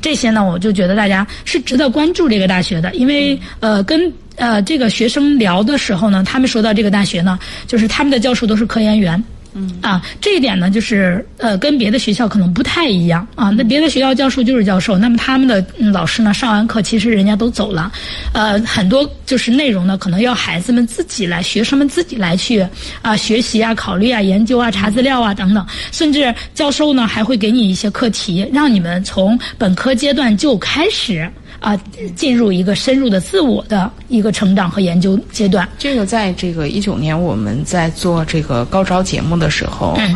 [0.02, 9.24] 这些呢，我就觉得大家是值得关注这个大学的，因为呃，跟呃这个学生聊的时候呢，他们说到这个大学呢，就是他们的教授都是科研员。
[9.54, 13.50] 嗯啊，这一点呢，就是呃，跟别的学校可能不太一样啊。
[13.50, 17.92] 那别的学校教授就是教授，那么他们的老师呢，上完课其实人家都走了，
[18.34, 22.66] 呃，很多就是内容呢，可能要孩子们自己来，学生们自己来去
[23.02, 25.66] 啊学习啊、考虑啊、研究啊、查资料啊等等。
[25.92, 31.30] 甚至教授呢，还会给你一些课题，让你们从本科阶段就开始。
[31.64, 31.80] 啊，
[32.14, 35.68] 进入一个深入的自我的一个成长和研究阶段。
[35.78, 40.14] 这个在这个一九年我们在做这个高招节目的时候，嗯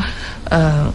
[0.50, 0.92] 呃，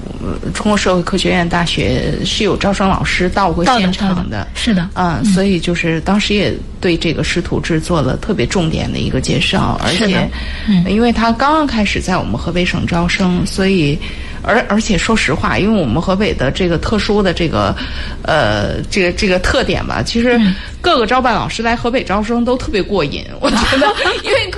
[0.53, 10.29] 中国社会科学院大学是有招生老师到过现场的，是的，嗯，所以就是当时也对这个师徒制做了特别重点的一个介绍，而且，
[10.69, 13.99] 嗯因为他刚刚开始在我们河北省招生，所以。
[14.43, 17.75] 而而且说实话，因为我们河北的这个特殊的这个，
[18.23, 20.41] 呃，这个这个特点吧，其实
[20.81, 23.25] 各个招办老师来河北招生都特别过瘾。
[23.41, 23.87] 我觉得，
[24.25, 24.51] 因为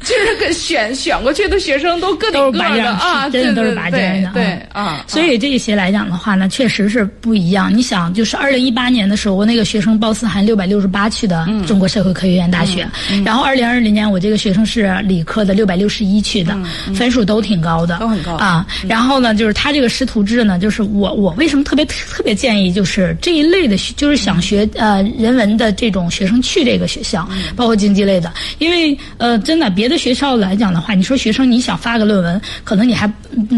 [0.00, 5.04] 就是个选选过去的学生都个顶个的啊，真的都是拔尖的，对啊。
[5.06, 7.74] 所以这些来讲的话呢，确实是不一样。
[7.74, 12.86] 你想，就是二零一八年的时候，我那个学生包思涵六百六十八去的中国社会科学院大学，
[13.24, 16.54] 然后二零二零年我这个学生是理科的六百六十一去的，
[16.94, 18.66] 分数都挺高的，都很高啊。
[18.86, 19.13] 然后。
[19.14, 33.08] 后呢，就是他这个师徒制呢，就是我我为什么特别特别建议，就是这一类的，就是想学呃人文的这种学生去这个学校，包括经济类的，因为呃真的别的学校来讲的话，你说学生你想发个论文，可能你还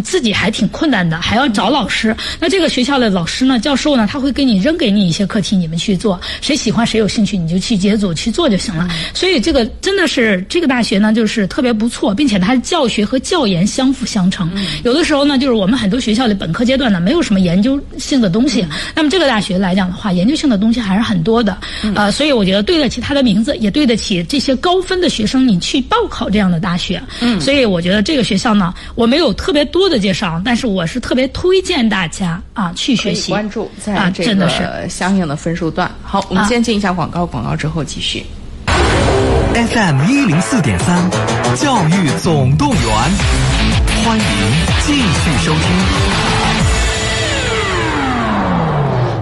[0.04, 2.14] 自己还挺困难的，还要找老师。
[2.38, 8.86] 那这个学校的老师呢，教授呢，他会给你扔给你一些课题，你们去做，谁喜欢谁有兴趣，你就去接组去做就行了。
[9.14, 14.50] 所以这个真的是这个大学呢，就是特别不错，并且它教学和教研相辅相成。
[14.84, 18.66] 有的时候呢，就是我们很多学校的本科阶段呢，没有什么研究性的东西。
[18.94, 21.56] 那么这个大学来讲的话，研究性的东西还是很多的。
[21.94, 27.02] 呃，所以我觉得对得起它的名字，也对得起这些高分的学生，你去报考这样的大学。
[27.20, 35.90] 嗯，所以我觉得这个学校呢，我没有特别多的介绍，但是我是特别推荐大家啊去学习关注在啊，这真的是个相应的分数段。
[36.02, 38.24] 好，我们先进一下广告，广告之后继续。
[39.54, 41.10] FM 一零四点三，
[41.56, 42.82] 教育总动员，
[44.06, 44.24] 欢迎
[44.82, 45.62] 继续收听。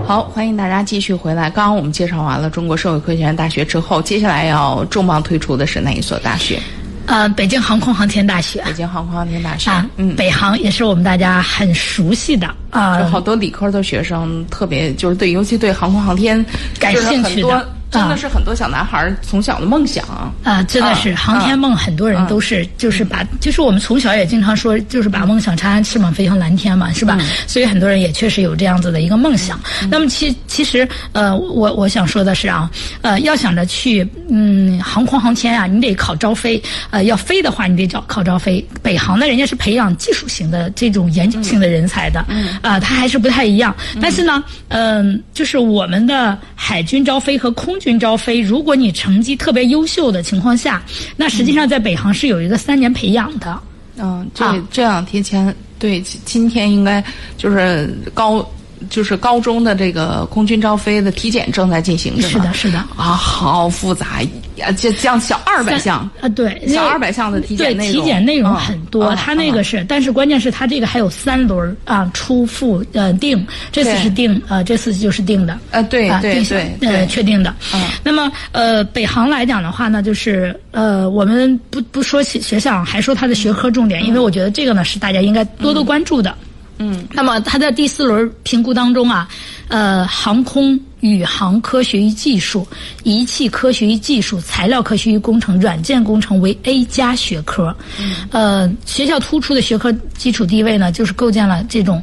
[0.06, 1.48] 好，欢迎大家继续回来。
[1.48, 6.60] 刚刚我们介绍完了中国社会科学院大学之后，接下来要重磅推出的是哪一所大学？
[7.06, 9.70] 呃，北京航空航天大学北京航空航天大学。
[9.70, 13.00] 啊，嗯，北航也是我们大家很熟悉的啊。
[13.00, 16.44] 有好多理科的学生特别就是对，尤其对航空航天
[16.78, 17.66] 感兴趣的
[18.00, 20.04] 真的啊是很多小男孩儿从小的梦想。
[20.42, 27.18] 啊，真的是啊航天梦，很多人都是就是把，就是我们从小也经常说，就是把梦想插上翅膀飞向蓝天嘛，是吧？
[27.46, 29.59] 所以很多人也确实有这样子的一个梦想。
[29.90, 32.70] 那么其其实呃，我我想说的是啊，
[33.02, 38.64] 呃，要想着去嗯航空航天啊，你得考招飞，呃，要飞的话你得找考招飞。
[38.83, 42.24] 北航呢，人家是培养技术型的这种研究性的人才的，
[42.62, 43.74] 啊，它还是不太一样。
[44.00, 50.82] 但是呢，嗯、就是我们的海军招飞和空军招飞，如果你成绩特别优秀的情况下，
[51.16, 53.60] 那实际上在北航是有一个三年培养的。
[53.98, 57.04] 嗯，这、这样提前对今天应该
[57.36, 58.48] 就是高。
[58.90, 62.28] 就是高中的这个空军招飞的体检正在进行着呢。
[62.28, 64.20] 是的是的啊，好复杂
[64.56, 64.70] 呀！
[64.72, 75.58] 这像小二百项啊，对，小那200项的体检对内容体检内容嗯很多，嗯它那个是，但是关键是他这个还有三轮儿啊，初复呃定，这次是定啊，这次就是定的。
[75.70, 77.54] 呃，对啊，对定下对呃，确定的。
[77.74, 86.34] 嗯那么呃，北航来讲的话呢，就是呃，我们不不说学学校，还说它的学科重点，因为我觉得这个呢是大家应该多多关注的。
[86.78, 89.28] 嗯，那么它在第四轮评估当中啊，
[89.68, 92.66] 呃，航空宇航科学与技术、
[93.02, 97.74] 仪器科学与技术、材料科学与工程、软件工程为 A 加学科。
[97.98, 102.02] 嗯呃，学校突出的学科基础地位呢，就是构建了这种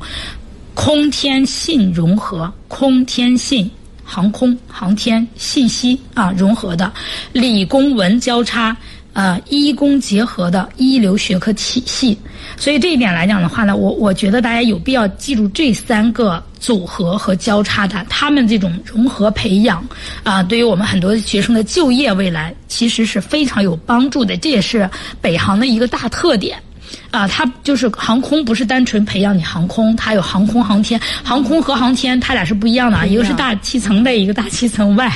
[0.74, 3.70] 空天信融合、空天信。
[4.04, 6.92] 航空、航天、信息啊融合的，
[7.32, 8.76] 理工文交叉，
[9.14, 12.18] 呃，医工结合的一流学科体系。
[12.58, 19.84] 所以这一点来讲的话呢，我我觉得大家有必要记住这三个组合和交叉的，他们这种融合培养
[20.24, 24.38] 啊，对于我们很多学生的就业未来其实是非常有帮助的。
[24.38, 24.90] 这也是
[25.22, 26.62] 北航的一个大特点。
[27.10, 35.08] 啊，它就是航空，不是单纯培养你航空，它有航空航天，航空和航天它俩是不一样的啊，一个是大气层内，一个大气层外，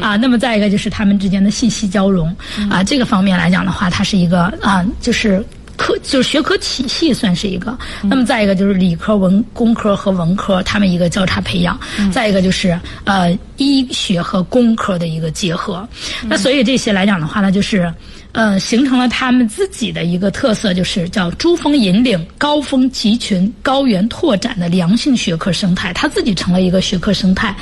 [0.00, 2.34] 啊，那么再一个就是它们之间的信息交融，
[2.70, 5.44] 啊，这个方面来讲的话，它是一个啊，就是。
[5.76, 11.80] 科就是学科体系算是一个，那么再一个就是理科、文工科和文科他们一个交叉培养，
[12.12, 15.88] 再一个就是呃医学和工科的一个结合。
[16.24, 17.90] 那所以这些来讲的话呢，就是
[18.32, 27.54] 呃形成了他们自己的一个特色，就是叫珠峰引领、高峰集群、高原拓展的良性学科生态，它自己成了一个学科生态。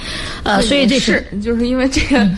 [0.42, 2.28] 呃，所以这是就是因为这个。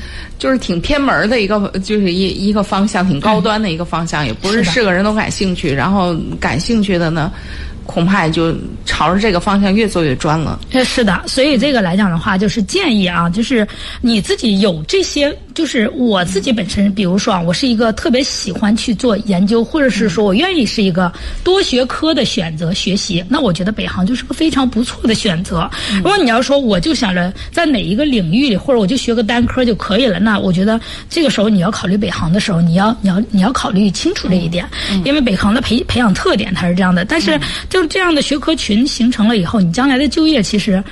[0.41, 5.71] 就是挺偏门的一个，就是一一个方向，挺高端的一个方向，也不是是个人都感兴趣。
[5.71, 7.31] 然后感兴趣的呢，
[7.87, 10.59] 恐怕也就朝着这个方向越做越专了。
[10.73, 13.67] 呃，是的，所以这个来讲的话，就是建议啊，就是
[14.01, 21.13] 你自己有这些，就是我自己本身，比如说啊，我是一个特别喜欢去做研究，或者是说我愿意是一个
[21.43, 25.69] 多学科的选择学习，那我觉得北航就是个非常不错的选择。
[25.97, 34.67] 如果你要说我就想着在哪一个领域里，或者我就学个单科就可以了，那我觉得这个时候你要考虑北航的时候，你要你要你要考虑清楚这一点，
[35.05, 37.39] 因为北航的培培养特点它是这样的，但是
[37.69, 40.83] 就这样的学科群形成了以后，你将来的就业其实，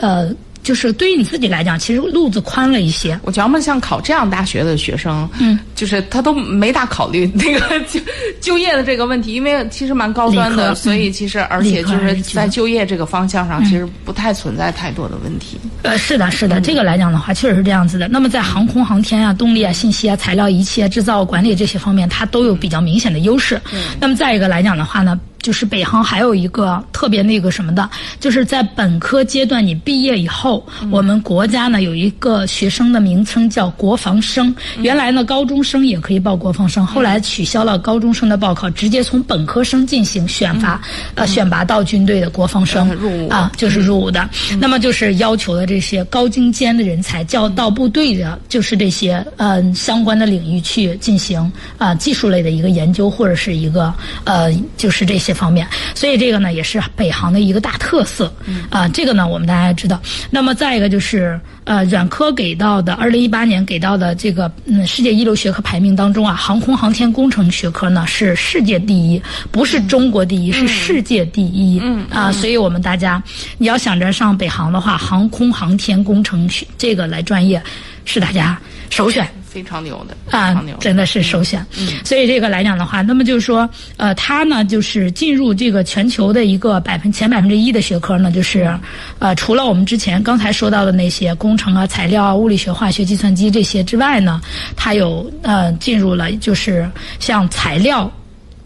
[0.00, 0.30] 呃。
[0.62, 3.18] 就是对于你自己来讲，其实路子宽了一些。
[3.24, 7.98] 我觉得像考这样大学的学生，嗯，就是他都没大考虑那个 就
[8.40, 15.58] 就业的这个问题，因为其实蛮高端的，所以其实而且就是在就业这个方向上，其实不太存在太多的问题。
[15.82, 18.06] 呃，是的，是的，这个来讲的话，确实是这样子的。
[18.06, 23.60] 那么在航空航天啊、动力啊、信息啊、材料仪器啊、制造管理这些方面，它都有比较明显的优势。
[23.98, 27.88] 那么再一个来讲的话呢，就是北航还有一个特别那个什么的，
[28.20, 34.54] 就是在本科阶段你毕业以后，我们国家呢有一个学生的名称叫国防生。
[34.78, 40.80] 原来呢高中生也可以报国防生，后来取消了高中生的报考，直接从本科生进行选拔，
[41.16, 43.28] 呃选拔到军队的国防生入伍。
[43.28, 44.28] 啊，就是入伍的。
[44.60, 53.92] 那么就是要求的这些高精尖的人才，叫到部队的，就是这些呃相关的领域去进行啊技术类的一个研究或者是一个
[54.24, 55.66] 呃就是这些方面。
[55.94, 58.32] 所以这个呢也是北航的一个大特色
[58.70, 58.88] 啊。
[58.88, 60.00] 这个呢我们大家知道。
[60.30, 71.80] 那么再一个就是呃软科给到的，二零一八年给到的这个嗯世界一流学科排名当中啊，航空航天工程学科呢是世界第一，不是中国第一，是世界第一。
[71.82, 73.22] 嗯啊，所以我们大家
[73.58, 77.62] 你要想着上北航的话，航空航天工程学这个来专业
[78.04, 78.58] 是大家
[78.90, 79.28] 首选。
[79.52, 81.64] 非常牛的非啊真的是首选。
[81.78, 88.74] 嗯，所以这个来讲的话，那么就是说，呃，它呢就是进入这个全球的一个百分前百分之一的学科呢，就是，
[89.18, 94.40] 呃，除了我们之前刚才说到的那些工程啊、材料啊、物理学、化学、计算机这些之外呢，
[94.74, 96.90] 它有呃进入了就是
[97.20, 98.10] 像材料。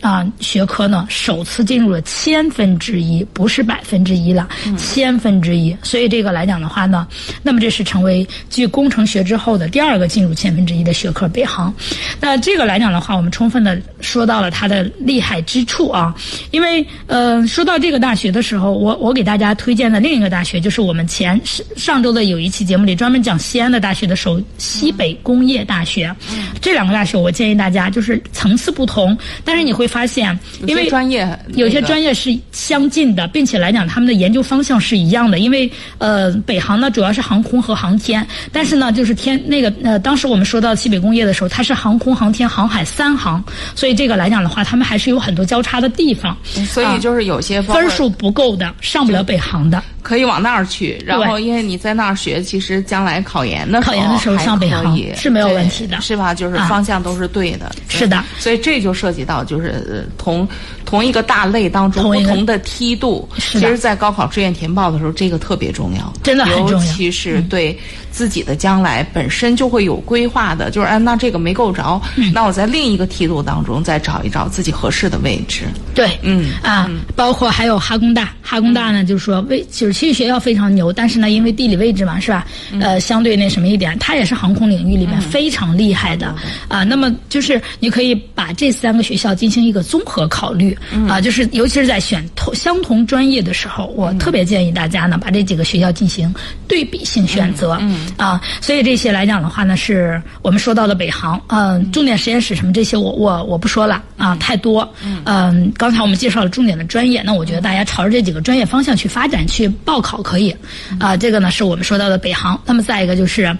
[0.00, 5.76] 啊，学科呢首次进入了千分之一，不是百分之一了，千分之一。
[5.82, 7.06] 所以这个来讲的话呢，
[7.42, 11.72] 那么这是成为继工程学之后的第二个进入千分之一的学科北航。
[12.20, 16.14] 那这个来讲的话，我们充分的说到了它的厉害之处啊。
[16.50, 21.40] 因为呃，说到这个大学的时候，我我给大家推荐的另一个大学就是我们前
[21.76, 26.14] 上周的有一期节目里专门讲西安的大学的时候，西北工业大学。
[26.60, 35.38] 这两个大学我建议大家就是层次不同，但是你会发现，因为专业有些专业是相近的，并且来讲他们的研究方向是一样的。
[35.38, 43.42] 因为呃，北航呢主要是航空和航天，但是呢就是天那个呃，当时我们说到西北工业的时候，它是航空、航天、航海三航，
[43.74, 46.36] 所以这个来讲的话，他们还是有很多交叉的地方。
[46.44, 49.82] 所以就是有些分数不够的上不了北航的。
[50.02, 56.32] 可以往那儿去，然后因为你在那儿学，其实将来考研的时候考研的时候还上北航是没有问题的是吧？
[56.32, 57.72] 就是啊方向都是对的。
[57.88, 60.46] 是的所以这就涉及到就是呃同
[60.84, 63.28] 同一个大类当中不同的梯度。
[63.38, 67.78] 其实，在高考志愿填报的时候，这个特别重要，真的很重要嗯尤其是对
[68.10, 75.64] 自己的将来本身就会有规划的，就是哎，那这个没够着，嗯那我在另一个梯度当中再找一找自己合适的位置。
[75.94, 82.46] 对，嗯啊，包括还有哈工大，哈工大呢，就是说为就是其实学校非常牛，但是呢，因为地理位置嘛，是吧？
[82.80, 86.34] 呃，相对那什么一点，它也是航空领域里面非常厉害的
[86.68, 86.84] 啊。
[86.84, 90.76] 那么就是你可以把这三个学校进行一个综合考虑
[91.08, 96.32] 啊，就是尤其是在选同相同专业的时候，我特别建议大家呢把这几个学校进行
[96.68, 98.40] 对比性选择嗯啊。
[98.60, 104.88] 所以这些来讲的话呢，是我们说到的北航，嗯，重点实验室什么这些我我我不说了啊，太多。
[105.24, 110.54] 嗯，刚才我们介绍了重点的专业，那我觉得大家朝着这几个专业方向去发展去报考可以。
[111.00, 112.60] 啊，这个呢是我们说到的北航。
[112.64, 113.56] 那么再一个就是，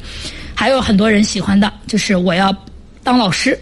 [0.55, 2.55] 还有很多人喜欢的，就是我要
[3.03, 3.59] 当老师。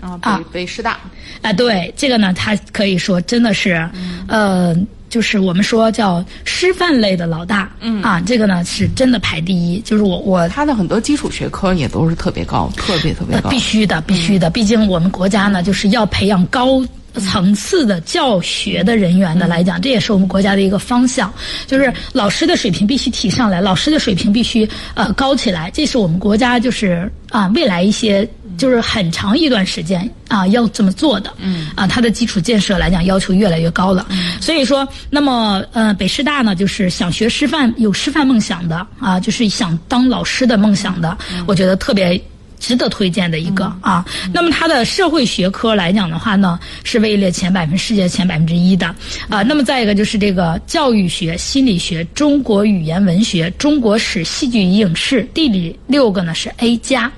[0.00, 0.96] 啊，北啊北师大，
[1.42, 3.88] 啊，对这个呢，他可以说真的是，
[4.26, 4.76] 呃，
[5.08, 9.80] 就是我们说叫师范类的老大，嗯啊，这个呢是真的排第一。
[9.80, 13.48] 就是我我他的很多基础学科也都是特别高，特别特别高。
[13.48, 14.50] 呃必须的，必须的。
[14.50, 16.82] 毕竟我们国家呢，就是要培养高。
[17.18, 21.32] 层次的教学的人员的来讲，这也是我们国家的一个方向，
[21.66, 31.68] 就是老师的水平必须提上来，老师的水平必须呃高起来，这是我们国家就是啊未来一些就是很长一段时间啊要这么做的，嗯。
[31.74, 34.06] 啊它的基础建设来讲要求越来越高了，
[34.40, 41.16] 所以说那么呃北师大呢就是想学师范有师范梦想的啊，就是想当老师的梦想的，
[41.46, 42.20] 我觉得特别。
[42.58, 44.04] 值得推荐的一个啊。
[44.32, 48.86] 那么它的社会学科来讲的话呢，是位列前百分世界前百分之一的
[49.28, 49.42] 啊。
[49.42, 57.10] 那么再一个就是这个教育学、心理学、中国语言文学、中国史、戏剧影视、地理六个呢是 A 加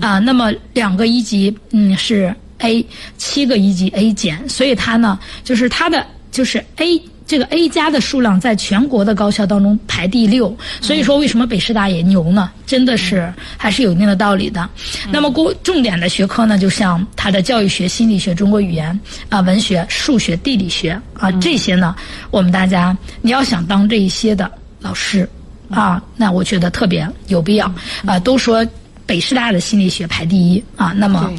[0.00, 0.18] 啊。
[0.18, 2.84] 那么两个一级嗯是 A，
[3.16, 7.00] 七个一级 A 减，所以它呢就是它的就是 A。
[7.30, 12.50] 这个 A 加的数量在全国的高校当中排第六，所以说为什么北师大也牛呢？
[12.66, 14.68] 真的是还是有一定的道理的。
[15.12, 21.94] 那么过重点的学科呢，就像它的教育学、心理学、中国语言啊、文学、数学、地理学啊这些呢，
[22.32, 24.50] 我们大家你要想当这一些的
[24.80, 25.28] 老师
[25.70, 27.72] 啊，那我觉得特别有必要
[28.04, 28.18] 啊。
[28.18, 28.66] 都说
[29.06, 31.38] 北师大的心理学排第一啊，那么对。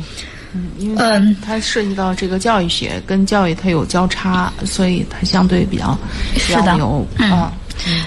[0.54, 5.98] 嗯，因为嗯它涉及到这个教育学跟教育它有交叉，所以它相对比较
[6.34, 7.54] 比是的较牛嗯啊。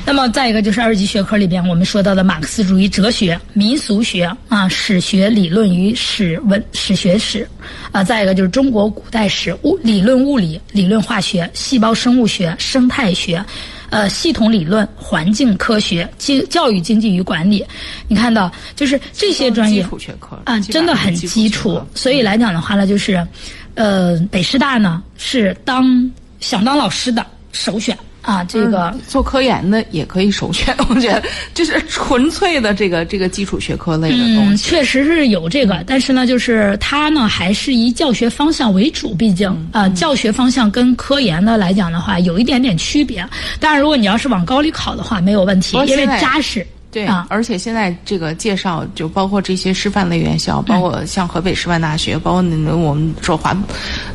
[0.07, 7.49] 那么再一个就是二级学科里边我们说到的马克思主义哲学、民俗学啊、史学理论与史文史学史，
[7.90, 13.45] 啊，再一个就是中国古代史、物理论物理、理论化学、细胞生物学、生态学。
[13.91, 17.64] 呃，系统理论、环境科学、经教育经济与管理，
[18.09, 19.87] 你看到就是这些专业
[20.45, 21.80] 啊，真的很基础。
[21.95, 23.26] 所以来讲的话呢，就是，
[23.74, 26.11] 呃，北师大呢是当
[26.41, 27.97] 想当老师的首选。
[28.25, 31.22] 啊，这个、嗯、做科研的也可以首选， 我觉得
[31.53, 34.55] 就是纯粹的这个这个基础学科类的东西。
[34.55, 43.25] 嗯，确实是有这个，但是呢，就是它呢还是以教学方向为主，毕竟啊、呃，教学方向跟科研的来讲的话有一点点区别。
[43.61, 46.66] 当然，如果你要是往高里考的话，没有问题，因为扎实。
[46.95, 52.36] 对啊，而且现在这个介绍就包括这些师范类院校，包括像河北师范大学，包括
[52.76, 53.53] 我们说华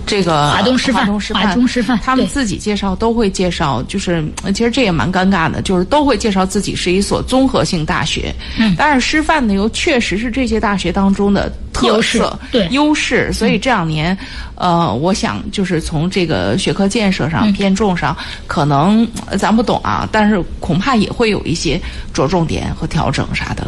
[0.06, 4.24] 这个华东师范、华东师范、华中师范，他们自己介绍都会介绍，就是
[4.56, 14.18] 其实这也蛮尴尬的，就是都会介绍自己是一所综合性大学，嗯，但是师范呢又确实是这些大学当中的特色、对优势，所以这两年，
[14.56, 18.16] 呃，我想就是从这个学科建设上、偏重上，
[18.48, 19.08] 可能
[19.38, 21.82] 咱不懂啊，但是恐怕也会有一些
[22.14, 22.60] 着重点。
[22.80, 23.68] 和调整啥的，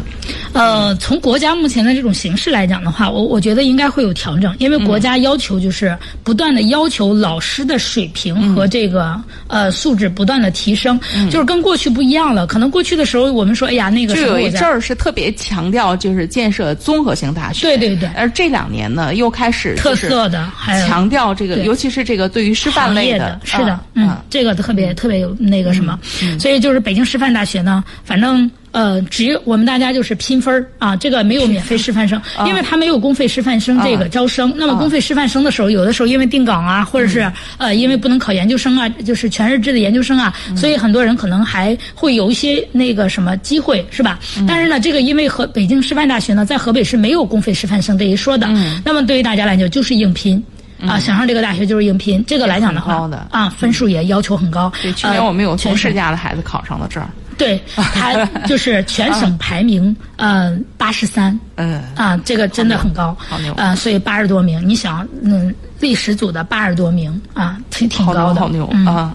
[0.54, 9.12] 呃，从国家目前的这种形势来讲的话，我我觉得应该会有调整，因为国家要求就是不断的要求老师的水平和这个、
[9.48, 12.46] 嗯、呃素质不断的提升，嗯、就是跟过去不一样了。
[12.46, 18.01] 可能过去的时候我们说，哎呀，那个就有一阵儿是特别强调就是建设综合性大学，对对对。
[18.14, 28.50] 而这两年呢，又开始特色的，还有强调这个，尤其是这个对于师范类的，是啊的，嗯，这个特别特别有那个什么，嗯所以就是北京师范大学呢，反正。
[28.72, 34.52] 呃，只有我们大家就是拼分啊，这个没有免费师范生，啊因为他没有公费师范生这个招生。
[34.56, 44.18] 那么公费师范生的时候，有的时候因为定岗啊，或者是嗯呃因为不能考研究生啊，就是全日制的研究生啊，嗯所以很多人可能还会有一些那个什么机会，是吧？
[44.38, 48.46] 嗯但是呢，这个因为和北京师范大学呢，在河北是没有公费师范生这一说的。
[48.50, 50.42] 嗯那么对于大家来讲，就是硬拼。
[50.84, 52.24] 啊，想上这个大学就是硬拼。
[52.26, 54.72] 这个来讲的话，的啊，分数也要求很高。
[54.82, 57.08] 对，去年我们有同事家的孩子考上了这儿。
[57.42, 69.12] 对 他就是全省排名呃八十三，嗯啊，这个真的很高，好牛啊，所以八十多名，你想，嗯，历史组的八十多名啊，挺挺高的，好牛嗯、啊。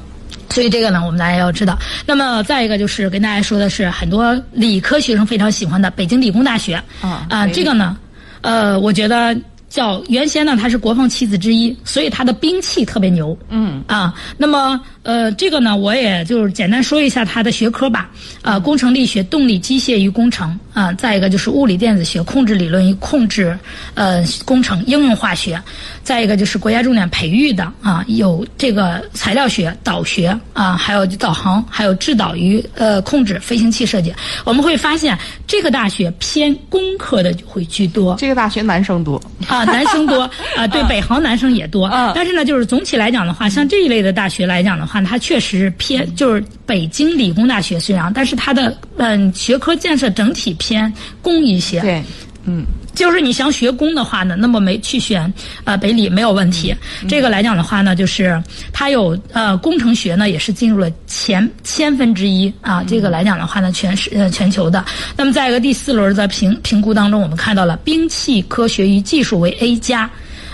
[0.50, 1.78] 所以这个呢，我们大家要知道。
[2.06, 7.98] 那么再一个就是跟大家说的是，很多理科学生非常喜欢的北京理工大学啊啊，这个呢，
[8.42, 9.36] 呃，我觉得。
[9.70, 13.38] 叫原先呢，它是国防七子之一，所以它的兵器特别牛。
[13.50, 18.10] 嗯啊，那么呃，这个呢，我也就是简单说一下它的学科吧。
[18.42, 23.58] 呃，工程力学、动力机械与工程啊，再一个就是物理电子学、控制理论与控制
[23.94, 25.58] 呃工程、应用化学，
[26.04, 34.14] 再一个就是国家重点培育的啊，有这个材料学、导学啊，还有导航，还有制导与呃控制飞行器设计。
[34.44, 38.14] 我们会发现这个大学偏工科的就会居多。
[38.18, 39.22] 这个大学男生多。
[39.48, 41.88] 啊，男生多啊，对， 北航男生也多。
[41.88, 50.92] 嗯、但是呢，就是总体来讲的话，像这一类的大学来讲的话，它确实偏就是北京理工大学虽然，但是它的嗯学科建设整体偏
[51.22, 51.82] 工一些。
[51.82, 52.04] 对，
[52.46, 52.66] 嗯。
[52.98, 55.32] 就是你想学工的话呢，那么没去选
[55.66, 56.76] 呃北理没有问题。
[57.04, 58.42] 嗯、这个来讲的话呢，就是
[58.74, 62.84] 它有呃工程学呢也是进入了前千分之一啊。
[62.88, 64.84] 这个来讲的话呢，全是呃全球的。
[65.16, 70.10] 那么在一个第四轮的评评估当中，我们看到了兵器科学与技术为 A 加，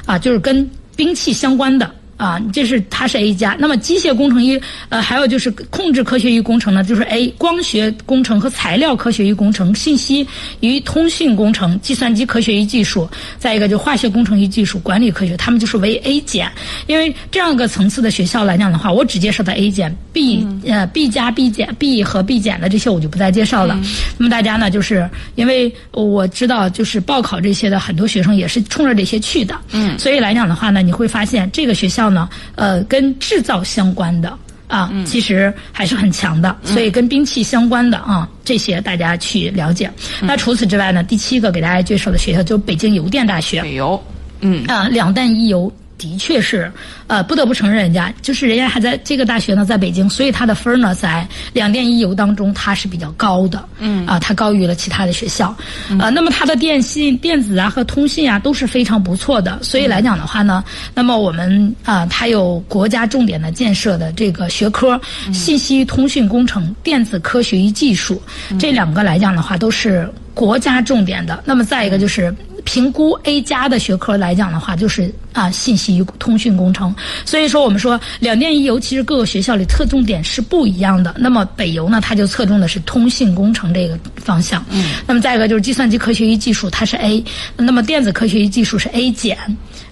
[0.05, 1.89] 啊，就是跟兵器相关的。
[2.16, 10.26] 啊，这是它是 A 加，那么机械工程与呃还有就是控制科学与工程呢，就是 A 光学工程和材料科学与工程、信息
[10.59, 13.09] 与通讯工程、计算机科学与技术，
[13.39, 16.49] 再一个就化学工程与技术、管理科学，他们就是为 A 减。
[16.86, 23.78] 因为这样一个层次的学校来讲的话，我只介绍的 A 减、B 呃 B 加、B 减、B 和 B 减的这些我就不再介绍了。
[24.20, 32.03] 那么大家呢，就是因为我知道就是报考这些的很多学生也是冲着这些去的，嗯，所以来讲的话呢，你会发现这个学校。
[32.10, 34.30] 呢，呃，跟制造相关的
[34.68, 39.91] 啊，嗯、其实还是很强的，所以跟兵器相关的啊，这些大家去了解。
[40.22, 43.62] 嗯、那除此之外呢，第七个给大家介绍的学校就是北京邮电大学。
[43.62, 44.01] 北邮，
[44.41, 45.72] 嗯啊，两弹一邮。
[45.97, 46.71] 的确是，
[47.07, 55.55] 呃，不得不承认，人家就是人家还在这个大学呢，在北京，所以他的分呢，在两电一邮当中，它是比较高的，嗯，啊，它高于了其他的学校，
[55.89, 60.63] 嗯、呃，那么它的电信、电子啊和通信啊都是非常不错的，所以来讲的话呢，
[60.93, 71.41] 那么我们啊，它有国家重点的建设的这个学科，嗯、信息通讯工程、电子科学与技术、嗯、这两个来讲的话，都是国家重点的。
[71.45, 72.33] 那么再一个就是
[72.64, 76.93] 评估 A 加的学科来讲的话，就是啊信息与通讯工程。
[77.26, 81.14] 所以说我们说两电一邮，其实各个学校里侧重点是不一样的。
[81.18, 84.64] 那么北邮呢，它就侧重的是通信工程这个方向。
[84.70, 84.95] 嗯。
[85.05, 87.24] 那么再一个就是计算机科学与技术，它是 A；
[87.57, 89.38] 那么电子科学与技术是 A 减。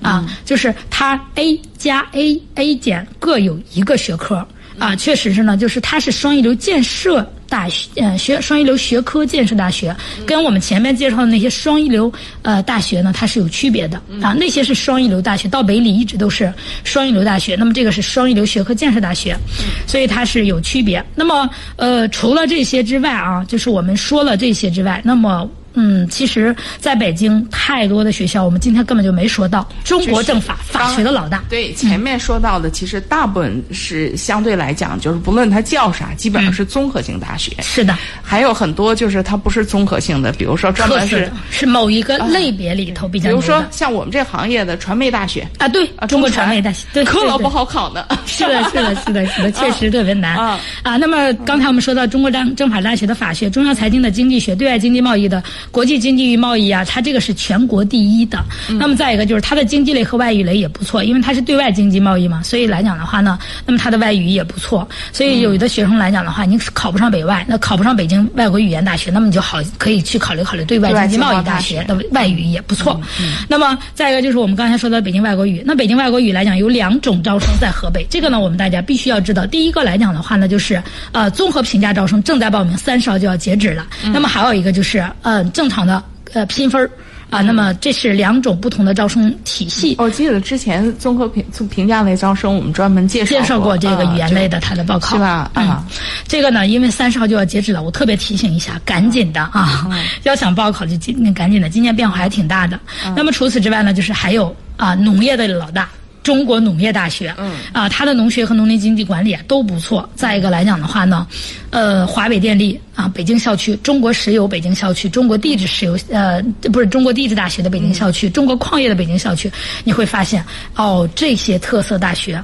[0.02, 4.44] 啊，就是它 A 加 A A 减各有一个学科。
[4.80, 9.96] 啊，确实是呢，就是它是双一流建设大学，呃，学双一流学科建设大学，
[10.26, 12.12] 跟我们前面介绍的那些双一流
[12.42, 14.34] 呃大学呢，它是有区别的啊。
[14.34, 16.52] 那些是双一流大学，到北理一直都是
[16.84, 19.38] 双一流大学，那么这个是双一流学科建设大学，
[19.86, 21.04] 所以它是有区别。
[21.16, 25.50] 那么呃，除了这些之外啊，就是我们说了这些之外，那么。
[25.74, 31.44] 嗯，其实在北京太多的学校，我们今天根本就没说到中国政法法学的老大。
[31.50, 37.54] 对，前面说到的，其实大部分是相对来讲，就是不论它叫啥，基本上是综合性大学。
[37.62, 43.30] 是的，还有很多就是它不是综合性的，比如说专门是是某一个类别里头比较。
[43.30, 48.06] 比如说像我们这行业的传媒大学啊，对，中国传媒大学，对，可老不好考呢。
[48.26, 50.60] 是的，是的，是的，是的， 确实特别难啊。
[50.84, 55.42] 啊，那么刚才我们说到中国政政法大学的法学，中央财经的经济学，对外经济贸易的。
[55.70, 58.44] 国际经济与贸易啊，它这个是全国第一的。
[58.80, 64.88] 那么再一个就是它的经济类和外语类也不错，因为它是对外经济贸易嘛，所以来讲的话呢，那么它的外语也不错。
[65.12, 73.00] 所以有的学生来讲的话，你考不上北外，那考不上北京外国语言大学，那么你就好可以去考虑考虑对外经济贸易大学的外语也不错。
[73.48, 79.46] 那么再一个就是我们刚才说的北京外国语，那北京外国语来讲有两种招生在河北，这个呢我们大家必须要知道。
[79.46, 80.82] 第一个来讲的话呢，就是
[81.12, 83.86] 呃综合评价招生正在报名，三十号就要截止了。
[84.14, 86.04] 那么还有一个就是呃正常的。
[86.34, 86.90] 呃，拼分儿
[87.30, 89.96] 啊，那么这是两种不同的招生体系。
[89.98, 95.52] 我记得之前综合评评价类招生，我们专门介绍介绍过这个语言类的它的报考是吧？
[95.54, 95.86] 啊，
[96.26, 99.90] 这个呢，因为三十号就要截止了，我特别提醒一下，赶紧的啊，
[100.24, 102.80] 要想报考就今赶紧的，今年变化还挺大的。
[103.14, 105.90] 那么除此之外呢，就是还有啊，农业的老大。
[106.24, 110.08] 中国农业大学，嗯，啊，它的农学和农林经济管理啊都不错。
[110.16, 111.26] 再一个来讲的话呢，
[111.72, 116.42] 呃，华北电力啊，北京校区，中国石油北京校区，中国地质石油呃，
[116.72, 119.52] 不是中国地质大学的北京校区，中国矿业的北京校区，
[119.84, 120.44] 你会发现
[120.76, 122.42] 哦，这些特色大学。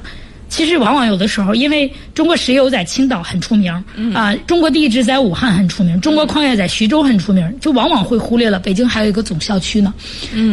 [0.48, 3.72] 其实往往有的时候，因为中国石油在青岛很出名，
[4.14, 9.92] 啊，中国地质在武汉很出名，中国矿业在徐州很出名，就往往会忽略了北京还有一个总校区呢，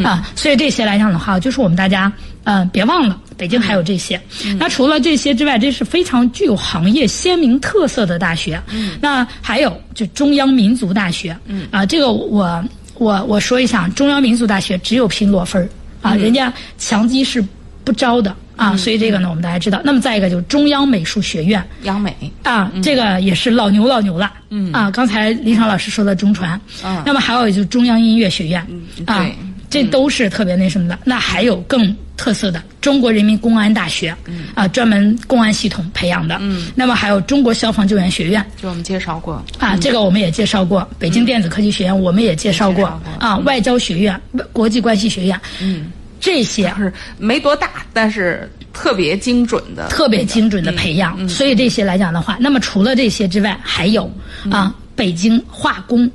[0.03, 2.11] 啊，所以这些来讲的话，就是我们大家
[2.43, 4.19] 呃别忘了，北京还有这些。
[4.59, 8.61] 那除了这些之外，这是非常具有行业鲜明特色的大学。
[8.99, 11.35] 那还有就中央民族大学，
[11.71, 12.63] 啊，这个我
[12.95, 15.69] 我我说一下，中央民族大学只有拼裸分儿。
[16.01, 17.43] 啊，人家强基是
[17.85, 18.35] 不招的。
[18.57, 19.81] 啊，所以这个呢，我们大家知道。
[19.83, 22.15] 那么再一个就是中央美术学院，央美。
[22.43, 24.31] 啊，这个也是老牛老牛了。
[24.49, 24.71] 嗯。
[24.71, 29.29] 啊，刚才林爽老师说的中传，嗯，那么还有就是中央音乐学院，嗯啊，
[29.69, 30.97] 这都是特别那什么的。
[31.03, 34.45] 那还有更特色的中国人民公安大学，嗯。
[34.55, 36.37] 啊，专门公安系统培养的。
[36.39, 39.43] 嗯，那么还有中国消防救援学院，就我们介绍过。
[39.59, 40.87] 啊，这个我们也介绍过。
[40.97, 42.85] 北京电子科技学院我们也介绍过。
[43.19, 44.17] 啊，外交学院、
[44.53, 45.87] 国际关系学院，嗯。
[46.19, 51.27] 这些是没多大，但是特别精准的，特别精准的培养。
[51.29, 54.11] 所以这些来讲的话，那么除了这些之外，还有
[54.49, 56.09] 啊，北京化工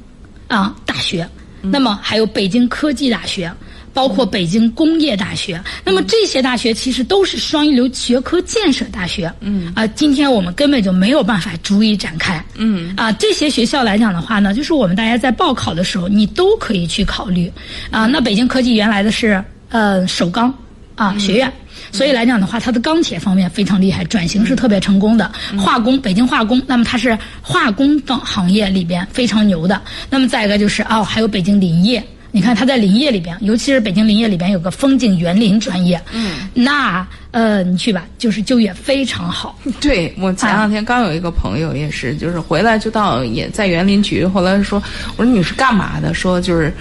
[0.49, 1.29] 啊大学，
[1.61, 3.51] 那么还有北京科技大学，
[3.95, 5.63] 包括北京工业大学。
[5.85, 9.33] 那么这些大学其实都是双一流学科建设大学。
[9.41, 12.45] 嗯啊，今天我们根本就没有办法逐一展开。
[12.57, 17.51] 嗯啊，这些学校来讲的话呢，就是我们大家在报考的时候，你都可以去考虑
[17.91, 18.07] 啊。
[18.07, 19.43] 那北京科技原来的是。
[19.71, 20.53] 呃，首钢
[20.97, 21.53] 啊学院，
[21.93, 25.31] 所以来讲的话，它的钢铁方面非常厉害，转型是特别成功的。
[25.57, 29.81] 化工，北京化工，那么它是化工等行业里边非常牛的。
[30.11, 39.57] 那么再一个就是哦，还有北京林业，你看它在林业里边，尤其是北京林业里边有个风景园林专业，嗯，那呃你去吧，就是就业非常好。
[39.81, 44.83] 对我前两天刚有一个朋友也是，就是回来就到也在园林局，后来说
[45.17, 46.13] 我说你是干嘛的？
[46.13, 46.75] 说就是。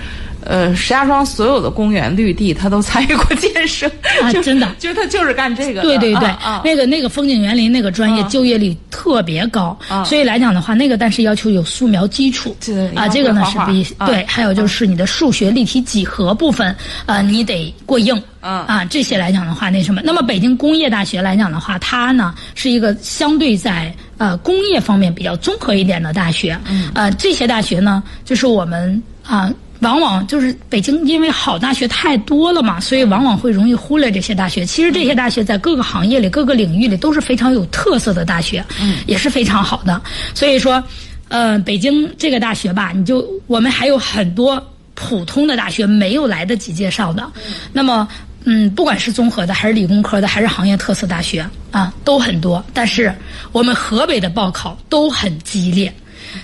[0.45, 3.85] 呃，石家庄所有的公园绿地，他都参与过建设
[4.21, 4.31] 啊！
[4.41, 5.81] 真的，就他就是干这个。
[5.81, 6.29] 对对对，
[6.63, 12.55] 那个那个风景园林那个专业就业率特别高，所以来讲的话，那个但是要求有素描基础
[12.95, 16.75] 啊，这个呢是比对，还有就是你的数学立体几何部分
[17.05, 20.01] 啊，你得过硬啊，这些来讲的话，那什么？
[20.03, 26.57] 那么北京工业大学来讲的话，它呢是一个相对在呃工业方面比较综合一点的大学，
[26.93, 29.51] 呃，这些大学呢就是我们啊。
[29.79, 34.65] 往往就是北京，因为好大学太多了嘛，所以往往会容易忽略这些大学。
[34.65, 38.63] 其实这些大学在各个行业里、各个领域里都是非常有特色的大学，
[39.07, 40.01] 也是非常好的。
[40.33, 40.83] 所以说，
[41.27, 44.63] 呃，北京这个大学吧，你就我们还有很多。
[45.01, 47.25] 普通的大学没有来得及介绍的。
[47.71, 48.05] 那么，
[48.43, 52.61] 嗯，不管是综合的，还是理工科的，还是行业特色大学啊，都很多。
[52.73, 53.09] 但是
[53.53, 55.93] 我们河北的报考都很激烈，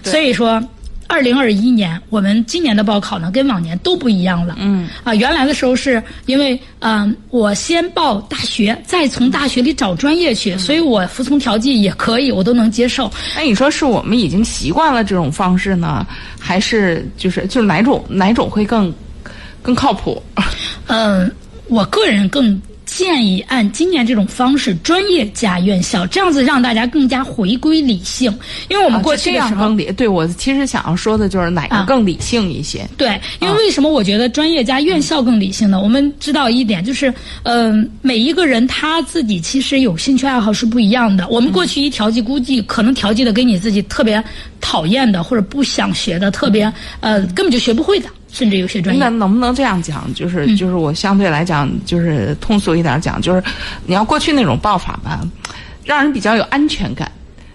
[0.06, 0.64] 所以说。
[1.08, 4.56] 二零二一年，我们今年的报考呢，跟往年都不一样了。
[4.58, 13.12] 嗯，啊，原来的时候是因为，嗯，我先报大学，再从大学里找专业去，所以我服从调剂也可以，我都能接受。
[13.36, 16.06] 那你说是我们已经习惯了这种方式呢，
[16.40, 18.94] 还是就是就是哪种哪种会更
[19.62, 20.22] 更靠谱？
[20.88, 21.32] 嗯，
[21.68, 22.62] 我个人更。
[22.96, 28.34] 建议按今年这种方式，专业加院校，这样子让大家更加回归理性。
[28.70, 32.88] 因为我们过去的时候，对我其实想要说的就是哪个更理性一些。
[32.96, 35.82] 对，因为为什么我觉得专业加院校更理性呢？
[35.82, 41.28] 我们知道一点就是，嗯，每一个人他自己其实有兴趣爱好是不一样的。
[41.28, 44.24] 我们过去一调剂，估计可能调剂的跟你自己特别
[44.62, 46.72] 讨厌的或者不想学的，特别
[47.02, 48.08] 呃根本就学不会的。
[48.36, 50.14] 甚至有些专业，那能不能这样讲？
[50.14, 53.42] 就是就是我相对来讲，就是通俗一点讲，就是
[53.86, 55.22] 你要过去那种报法吧，
[55.86, 57.10] 让人比较有安全感，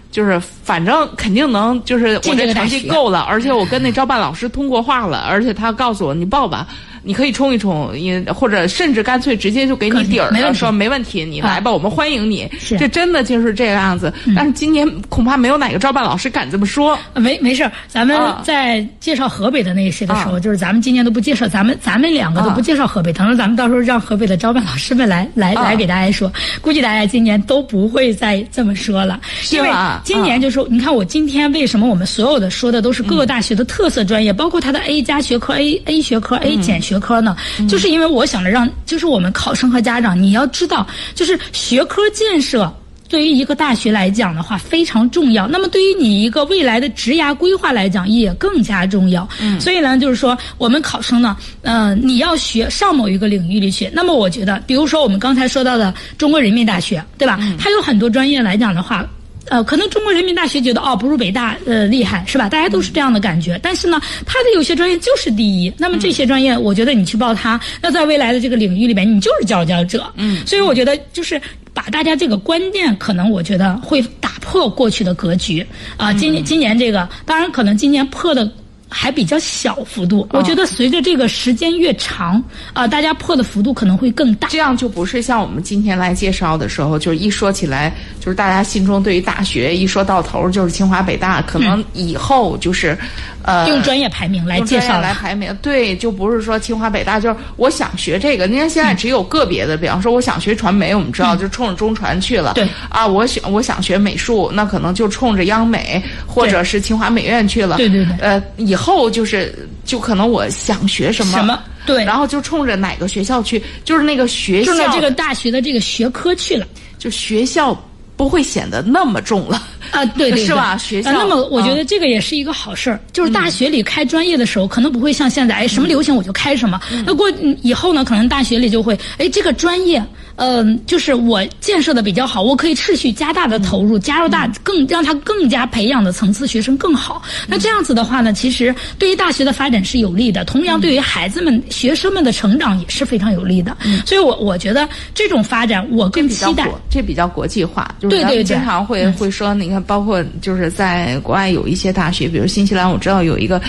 [0.09, 6.67] 就是反正肯定能，就是我这成绩够了，而且我跟那招办老师通过话了，而且他告诉我你报吧。
[7.03, 12.49] 你可以冲一冲，也或者甚至干脆直接就给你底儿了，说没问题，你来吧，我们欢迎你。
[12.77, 14.13] 这真的就是这个样子。
[14.35, 16.97] 但是今年恐怕没有哪个招办老师敢这么说。
[17.15, 23.11] 没没事，咱们在介绍河北的那些的时候，就是咱们今年都不介绍，咱们咱们两个都不介绍河北。
[23.11, 26.31] 等着咱们到时候让河北的招办老师们来来来给大家说，
[26.61, 29.19] 估计大家今年都不会再这么说了。
[29.51, 29.69] 因为
[30.03, 36.90] 今年就是你看我今天为什么我们所有的说的都是各个大学的特色专业，包括它的 A 加学科、A A 学科、A 减学。
[36.91, 37.37] 学科呢，
[37.69, 40.85] 就是因为我想着让，就是我们考生和家长，你要知道，
[41.15, 42.69] 就是学科建设
[43.07, 45.47] 对于一个大学来讲的话非常重要。
[45.47, 49.25] 那么对于你一个未来的职涯规划来讲，也更加重要。
[49.39, 53.89] 嗯，所以呢，就是说我们考生呢，嗯，你要学上某一个领域里去。
[53.93, 57.39] 那么我觉得，比如说我们刚才说到的中国人民大学，对吧？
[57.57, 59.07] 它有很多专业来讲的话。
[59.51, 62.47] 呃，可能中国人民大学觉得哦，不如北大呃厉害是吧？
[62.47, 63.59] 大家都是这样的感觉。
[63.61, 65.71] 但是呢，它的有些专业就是第一。
[65.77, 70.09] 那么这些专业，我觉得你去报它，那在未来的这个领域里面，你就是佼佼者。
[70.15, 70.41] 嗯。
[70.47, 71.39] 所以我觉得就是
[71.73, 76.13] 把大家这个观念，可能我觉得会打破过去的格局啊。
[76.13, 78.49] 今年今年这个，当然可能今年破的。
[78.93, 84.49] 还比较小幅度，我觉得随着这个时间越长，啊，大家破的幅度可能会更大。
[84.49, 92.97] 这样就不是像我们今天来介绍的时候，就是一说起来，就是大家心中对于大学一说到头就是清华北大，可能以后就是，
[93.43, 98.45] 呃，用专业排名来介绍来排名，对，就不是说清华北大，就是我想学这个。
[98.45, 102.53] 你看现在只有个别的，比方说我想学传媒，我们知道就冲着中传去了。
[102.53, 107.77] 对啊，我想我想学美术，那可能就冲着央美或者是清华美院去了。
[107.77, 108.91] 对对对，呃，以后。
[108.91, 116.67] 后就是就可能我想学什么什么对，然后就冲着哪个学校去，就是那个学校这个大学的这个学科去了，
[116.97, 117.73] 就学校
[118.21, 119.59] 不会显得那么重了
[119.89, 120.77] 啊，对对是吧？
[120.77, 127.27] 学校那么我觉得这个也是一个好事儿，就是大学里开专业的时候，可能不会像现在哎什么流行我就开什么，那过
[127.63, 130.03] 以后呢，可能大学里就会哎这个专业。
[130.37, 137.21] 嗯，就是我建设的比较好，我可以持续加大的投入，加入大更让他更加培养的层次学生更好。
[137.47, 143.75] 那这样子的话呢，其实对于大学的发展是有利的，同样对于孩子们、学生们的成长也是非常有利的。
[144.05, 146.67] 所以，我我觉得这种发展我更期待。
[146.89, 153.61] 这比较国际化，就是咱们经常会会说，你看，包括就是在国外有一些大学，比如新西兰，我知道有一个，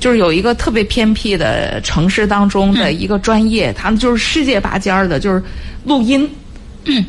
[0.00, 5.42] 就是有一个特别偏僻的城市当中的一个专业，他们就是世界拔尖儿的，就是。
[5.86, 6.26] 录音，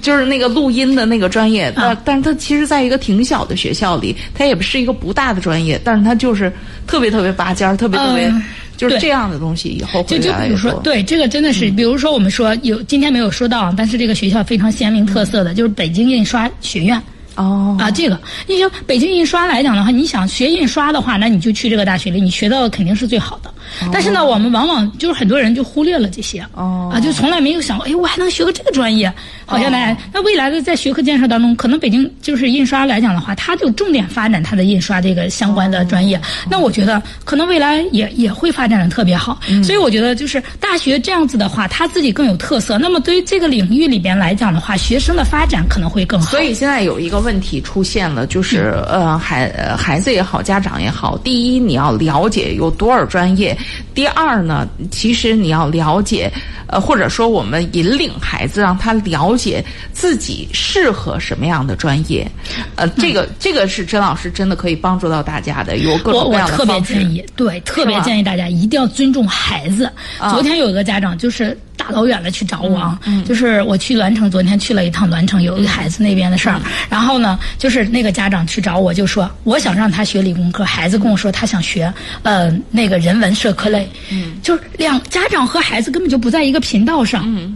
[0.02, 6.52] 就是那个录音的那个专业，但但是它其实在一个挺小的学校里，它也不是一个不大的专业，但是它就是
[6.86, 8.30] 特别特别拔尖儿，特别特别
[8.78, 17.02] 就是这样的东西，以后就就比如说，对这个真的是，比如说我们说有今天没有说到，但是这个学校非常鲜明特色的就是北京印刷学院。
[17.36, 17.76] 哦。
[17.80, 18.20] 啊，这个。
[18.48, 23.54] 你说北京印刷来讲的话，你想学印刷的话，那你就去这个大学里，你学到的肯定是最好的。
[23.92, 29.12] 但是呢，我们往往就是很多人就忽略了这些，哦啊，就从来没有想过，哎，我还能学个这个专业，
[29.46, 36.20] 好像呢，那未来的在学科建设当中，可能北京就是印刷来讲的话，它就重点发展它的印刷这个相关的专业。
[36.50, 39.40] 那我觉得可能未来也也会发展的特别好。
[39.64, 42.78] 所以我觉得就是大学这样子的话，它自己更有特色。
[42.78, 46.32] 那么对于这个领域里边来讲的话，学生的发展可能会更好。
[46.32, 47.26] 所以现在有一个。
[47.26, 53.62] 问题出现了，就是呃，孩孩子也好，家长也好，第一，你要了解有多少专业，解。
[53.94, 56.32] 第二呢，其实你要了解，
[56.68, 62.30] 呃，或者说我们引领孩子，让他了解自己适合什么样的专业。
[62.76, 66.82] 呃，这个这个是甄老师真的可以帮助到大家的，有各种各样的我我特别。
[66.82, 69.86] 建议，对，特别建议大家一定要尊重孩子。
[70.20, 76.60] 啊昨天有一个家长就是大老远的去找我啊，嗯就是我去栾城，昨天去了一趟栾城，有一个孩子那边的事儿。
[76.66, 76.72] 嗯。
[76.90, 87.56] 然后呢，就是那个家长去找我，就说我想让他学理工科，孩子跟我说他想学呃那个人文社科类，嗯，就是两家长和孩子根本就不在一个频道上，嗯。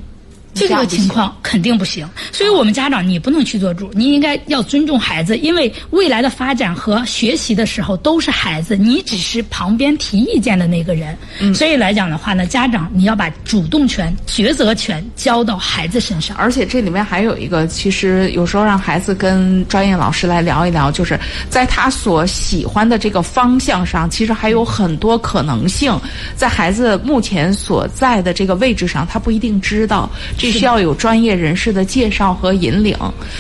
[0.54, 11.18] 这个情况肯定不行，所以我们家长你不能去做主，你应该要尊重孩子，因为未来的发展和学习的时候都是孩子，你只是旁边提意见的那个人。
[11.40, 16.36] 嗯所以来讲的话呢，家长你要把主动权、抉择权交到孩子身上。
[16.38, 21.18] 而且这里面还有一个，其实有时候让孩子跟专业老师来聊一聊，就是
[21.50, 25.98] 在他所喜欢的这个方向上，其实还有很多可能性。
[26.36, 30.10] 在孩子目前所在的这个位置上，他不一定知道，
[30.40, 32.98] 这需要有专业人士的介绍和引领。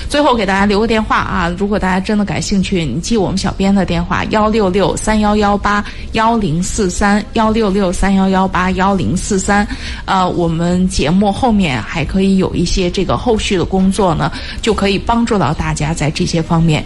[0.10, 9.66] 最后给大家留个电话啊，如果大家真的感兴趣，你记我们小编的电话：幺六六三幺幺八幺零四三幺六六三幺幺八幺零四三。
[10.06, 14.32] 呃，我们节目后面还可以有一些这个后续的工作呢，
[14.62, 16.84] 就可以帮助到大家在这些方面。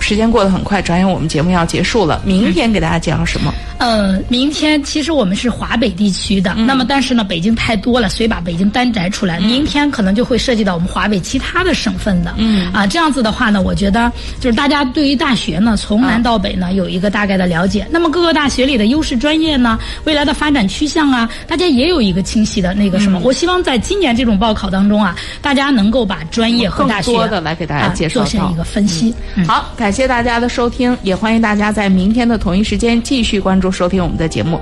[0.00, 2.20] 时间过得很快，转眼我们节目要结束了。
[2.24, 3.52] 明天给大家介绍什么？
[3.78, 9.40] 呃，明天其实我们是华北地区的，嗯那么但是呢，北京太多了，所以把北京单摘出来。
[9.40, 12.32] 明天可能就会涉及到我们华北其他的省份的。
[12.36, 17.86] 嗯啊，这样子的话呢，我觉得就是大家对于大学呢，从南到北呢有一个大概的了解。
[17.90, 23.18] 那么各个大学里的优势专业呢，未来的发展趋向啊，大家也有一个清晰的那个什么。
[23.20, 29.12] 我希望在今年这种报考当中啊，大家能够把专业和更大学多的来给大家啊介绍到做成一个分析。
[29.34, 34.58] 嗯好，感谢大家的收听，也欢迎大家在明天的同一时间继续关注收听我们的节目。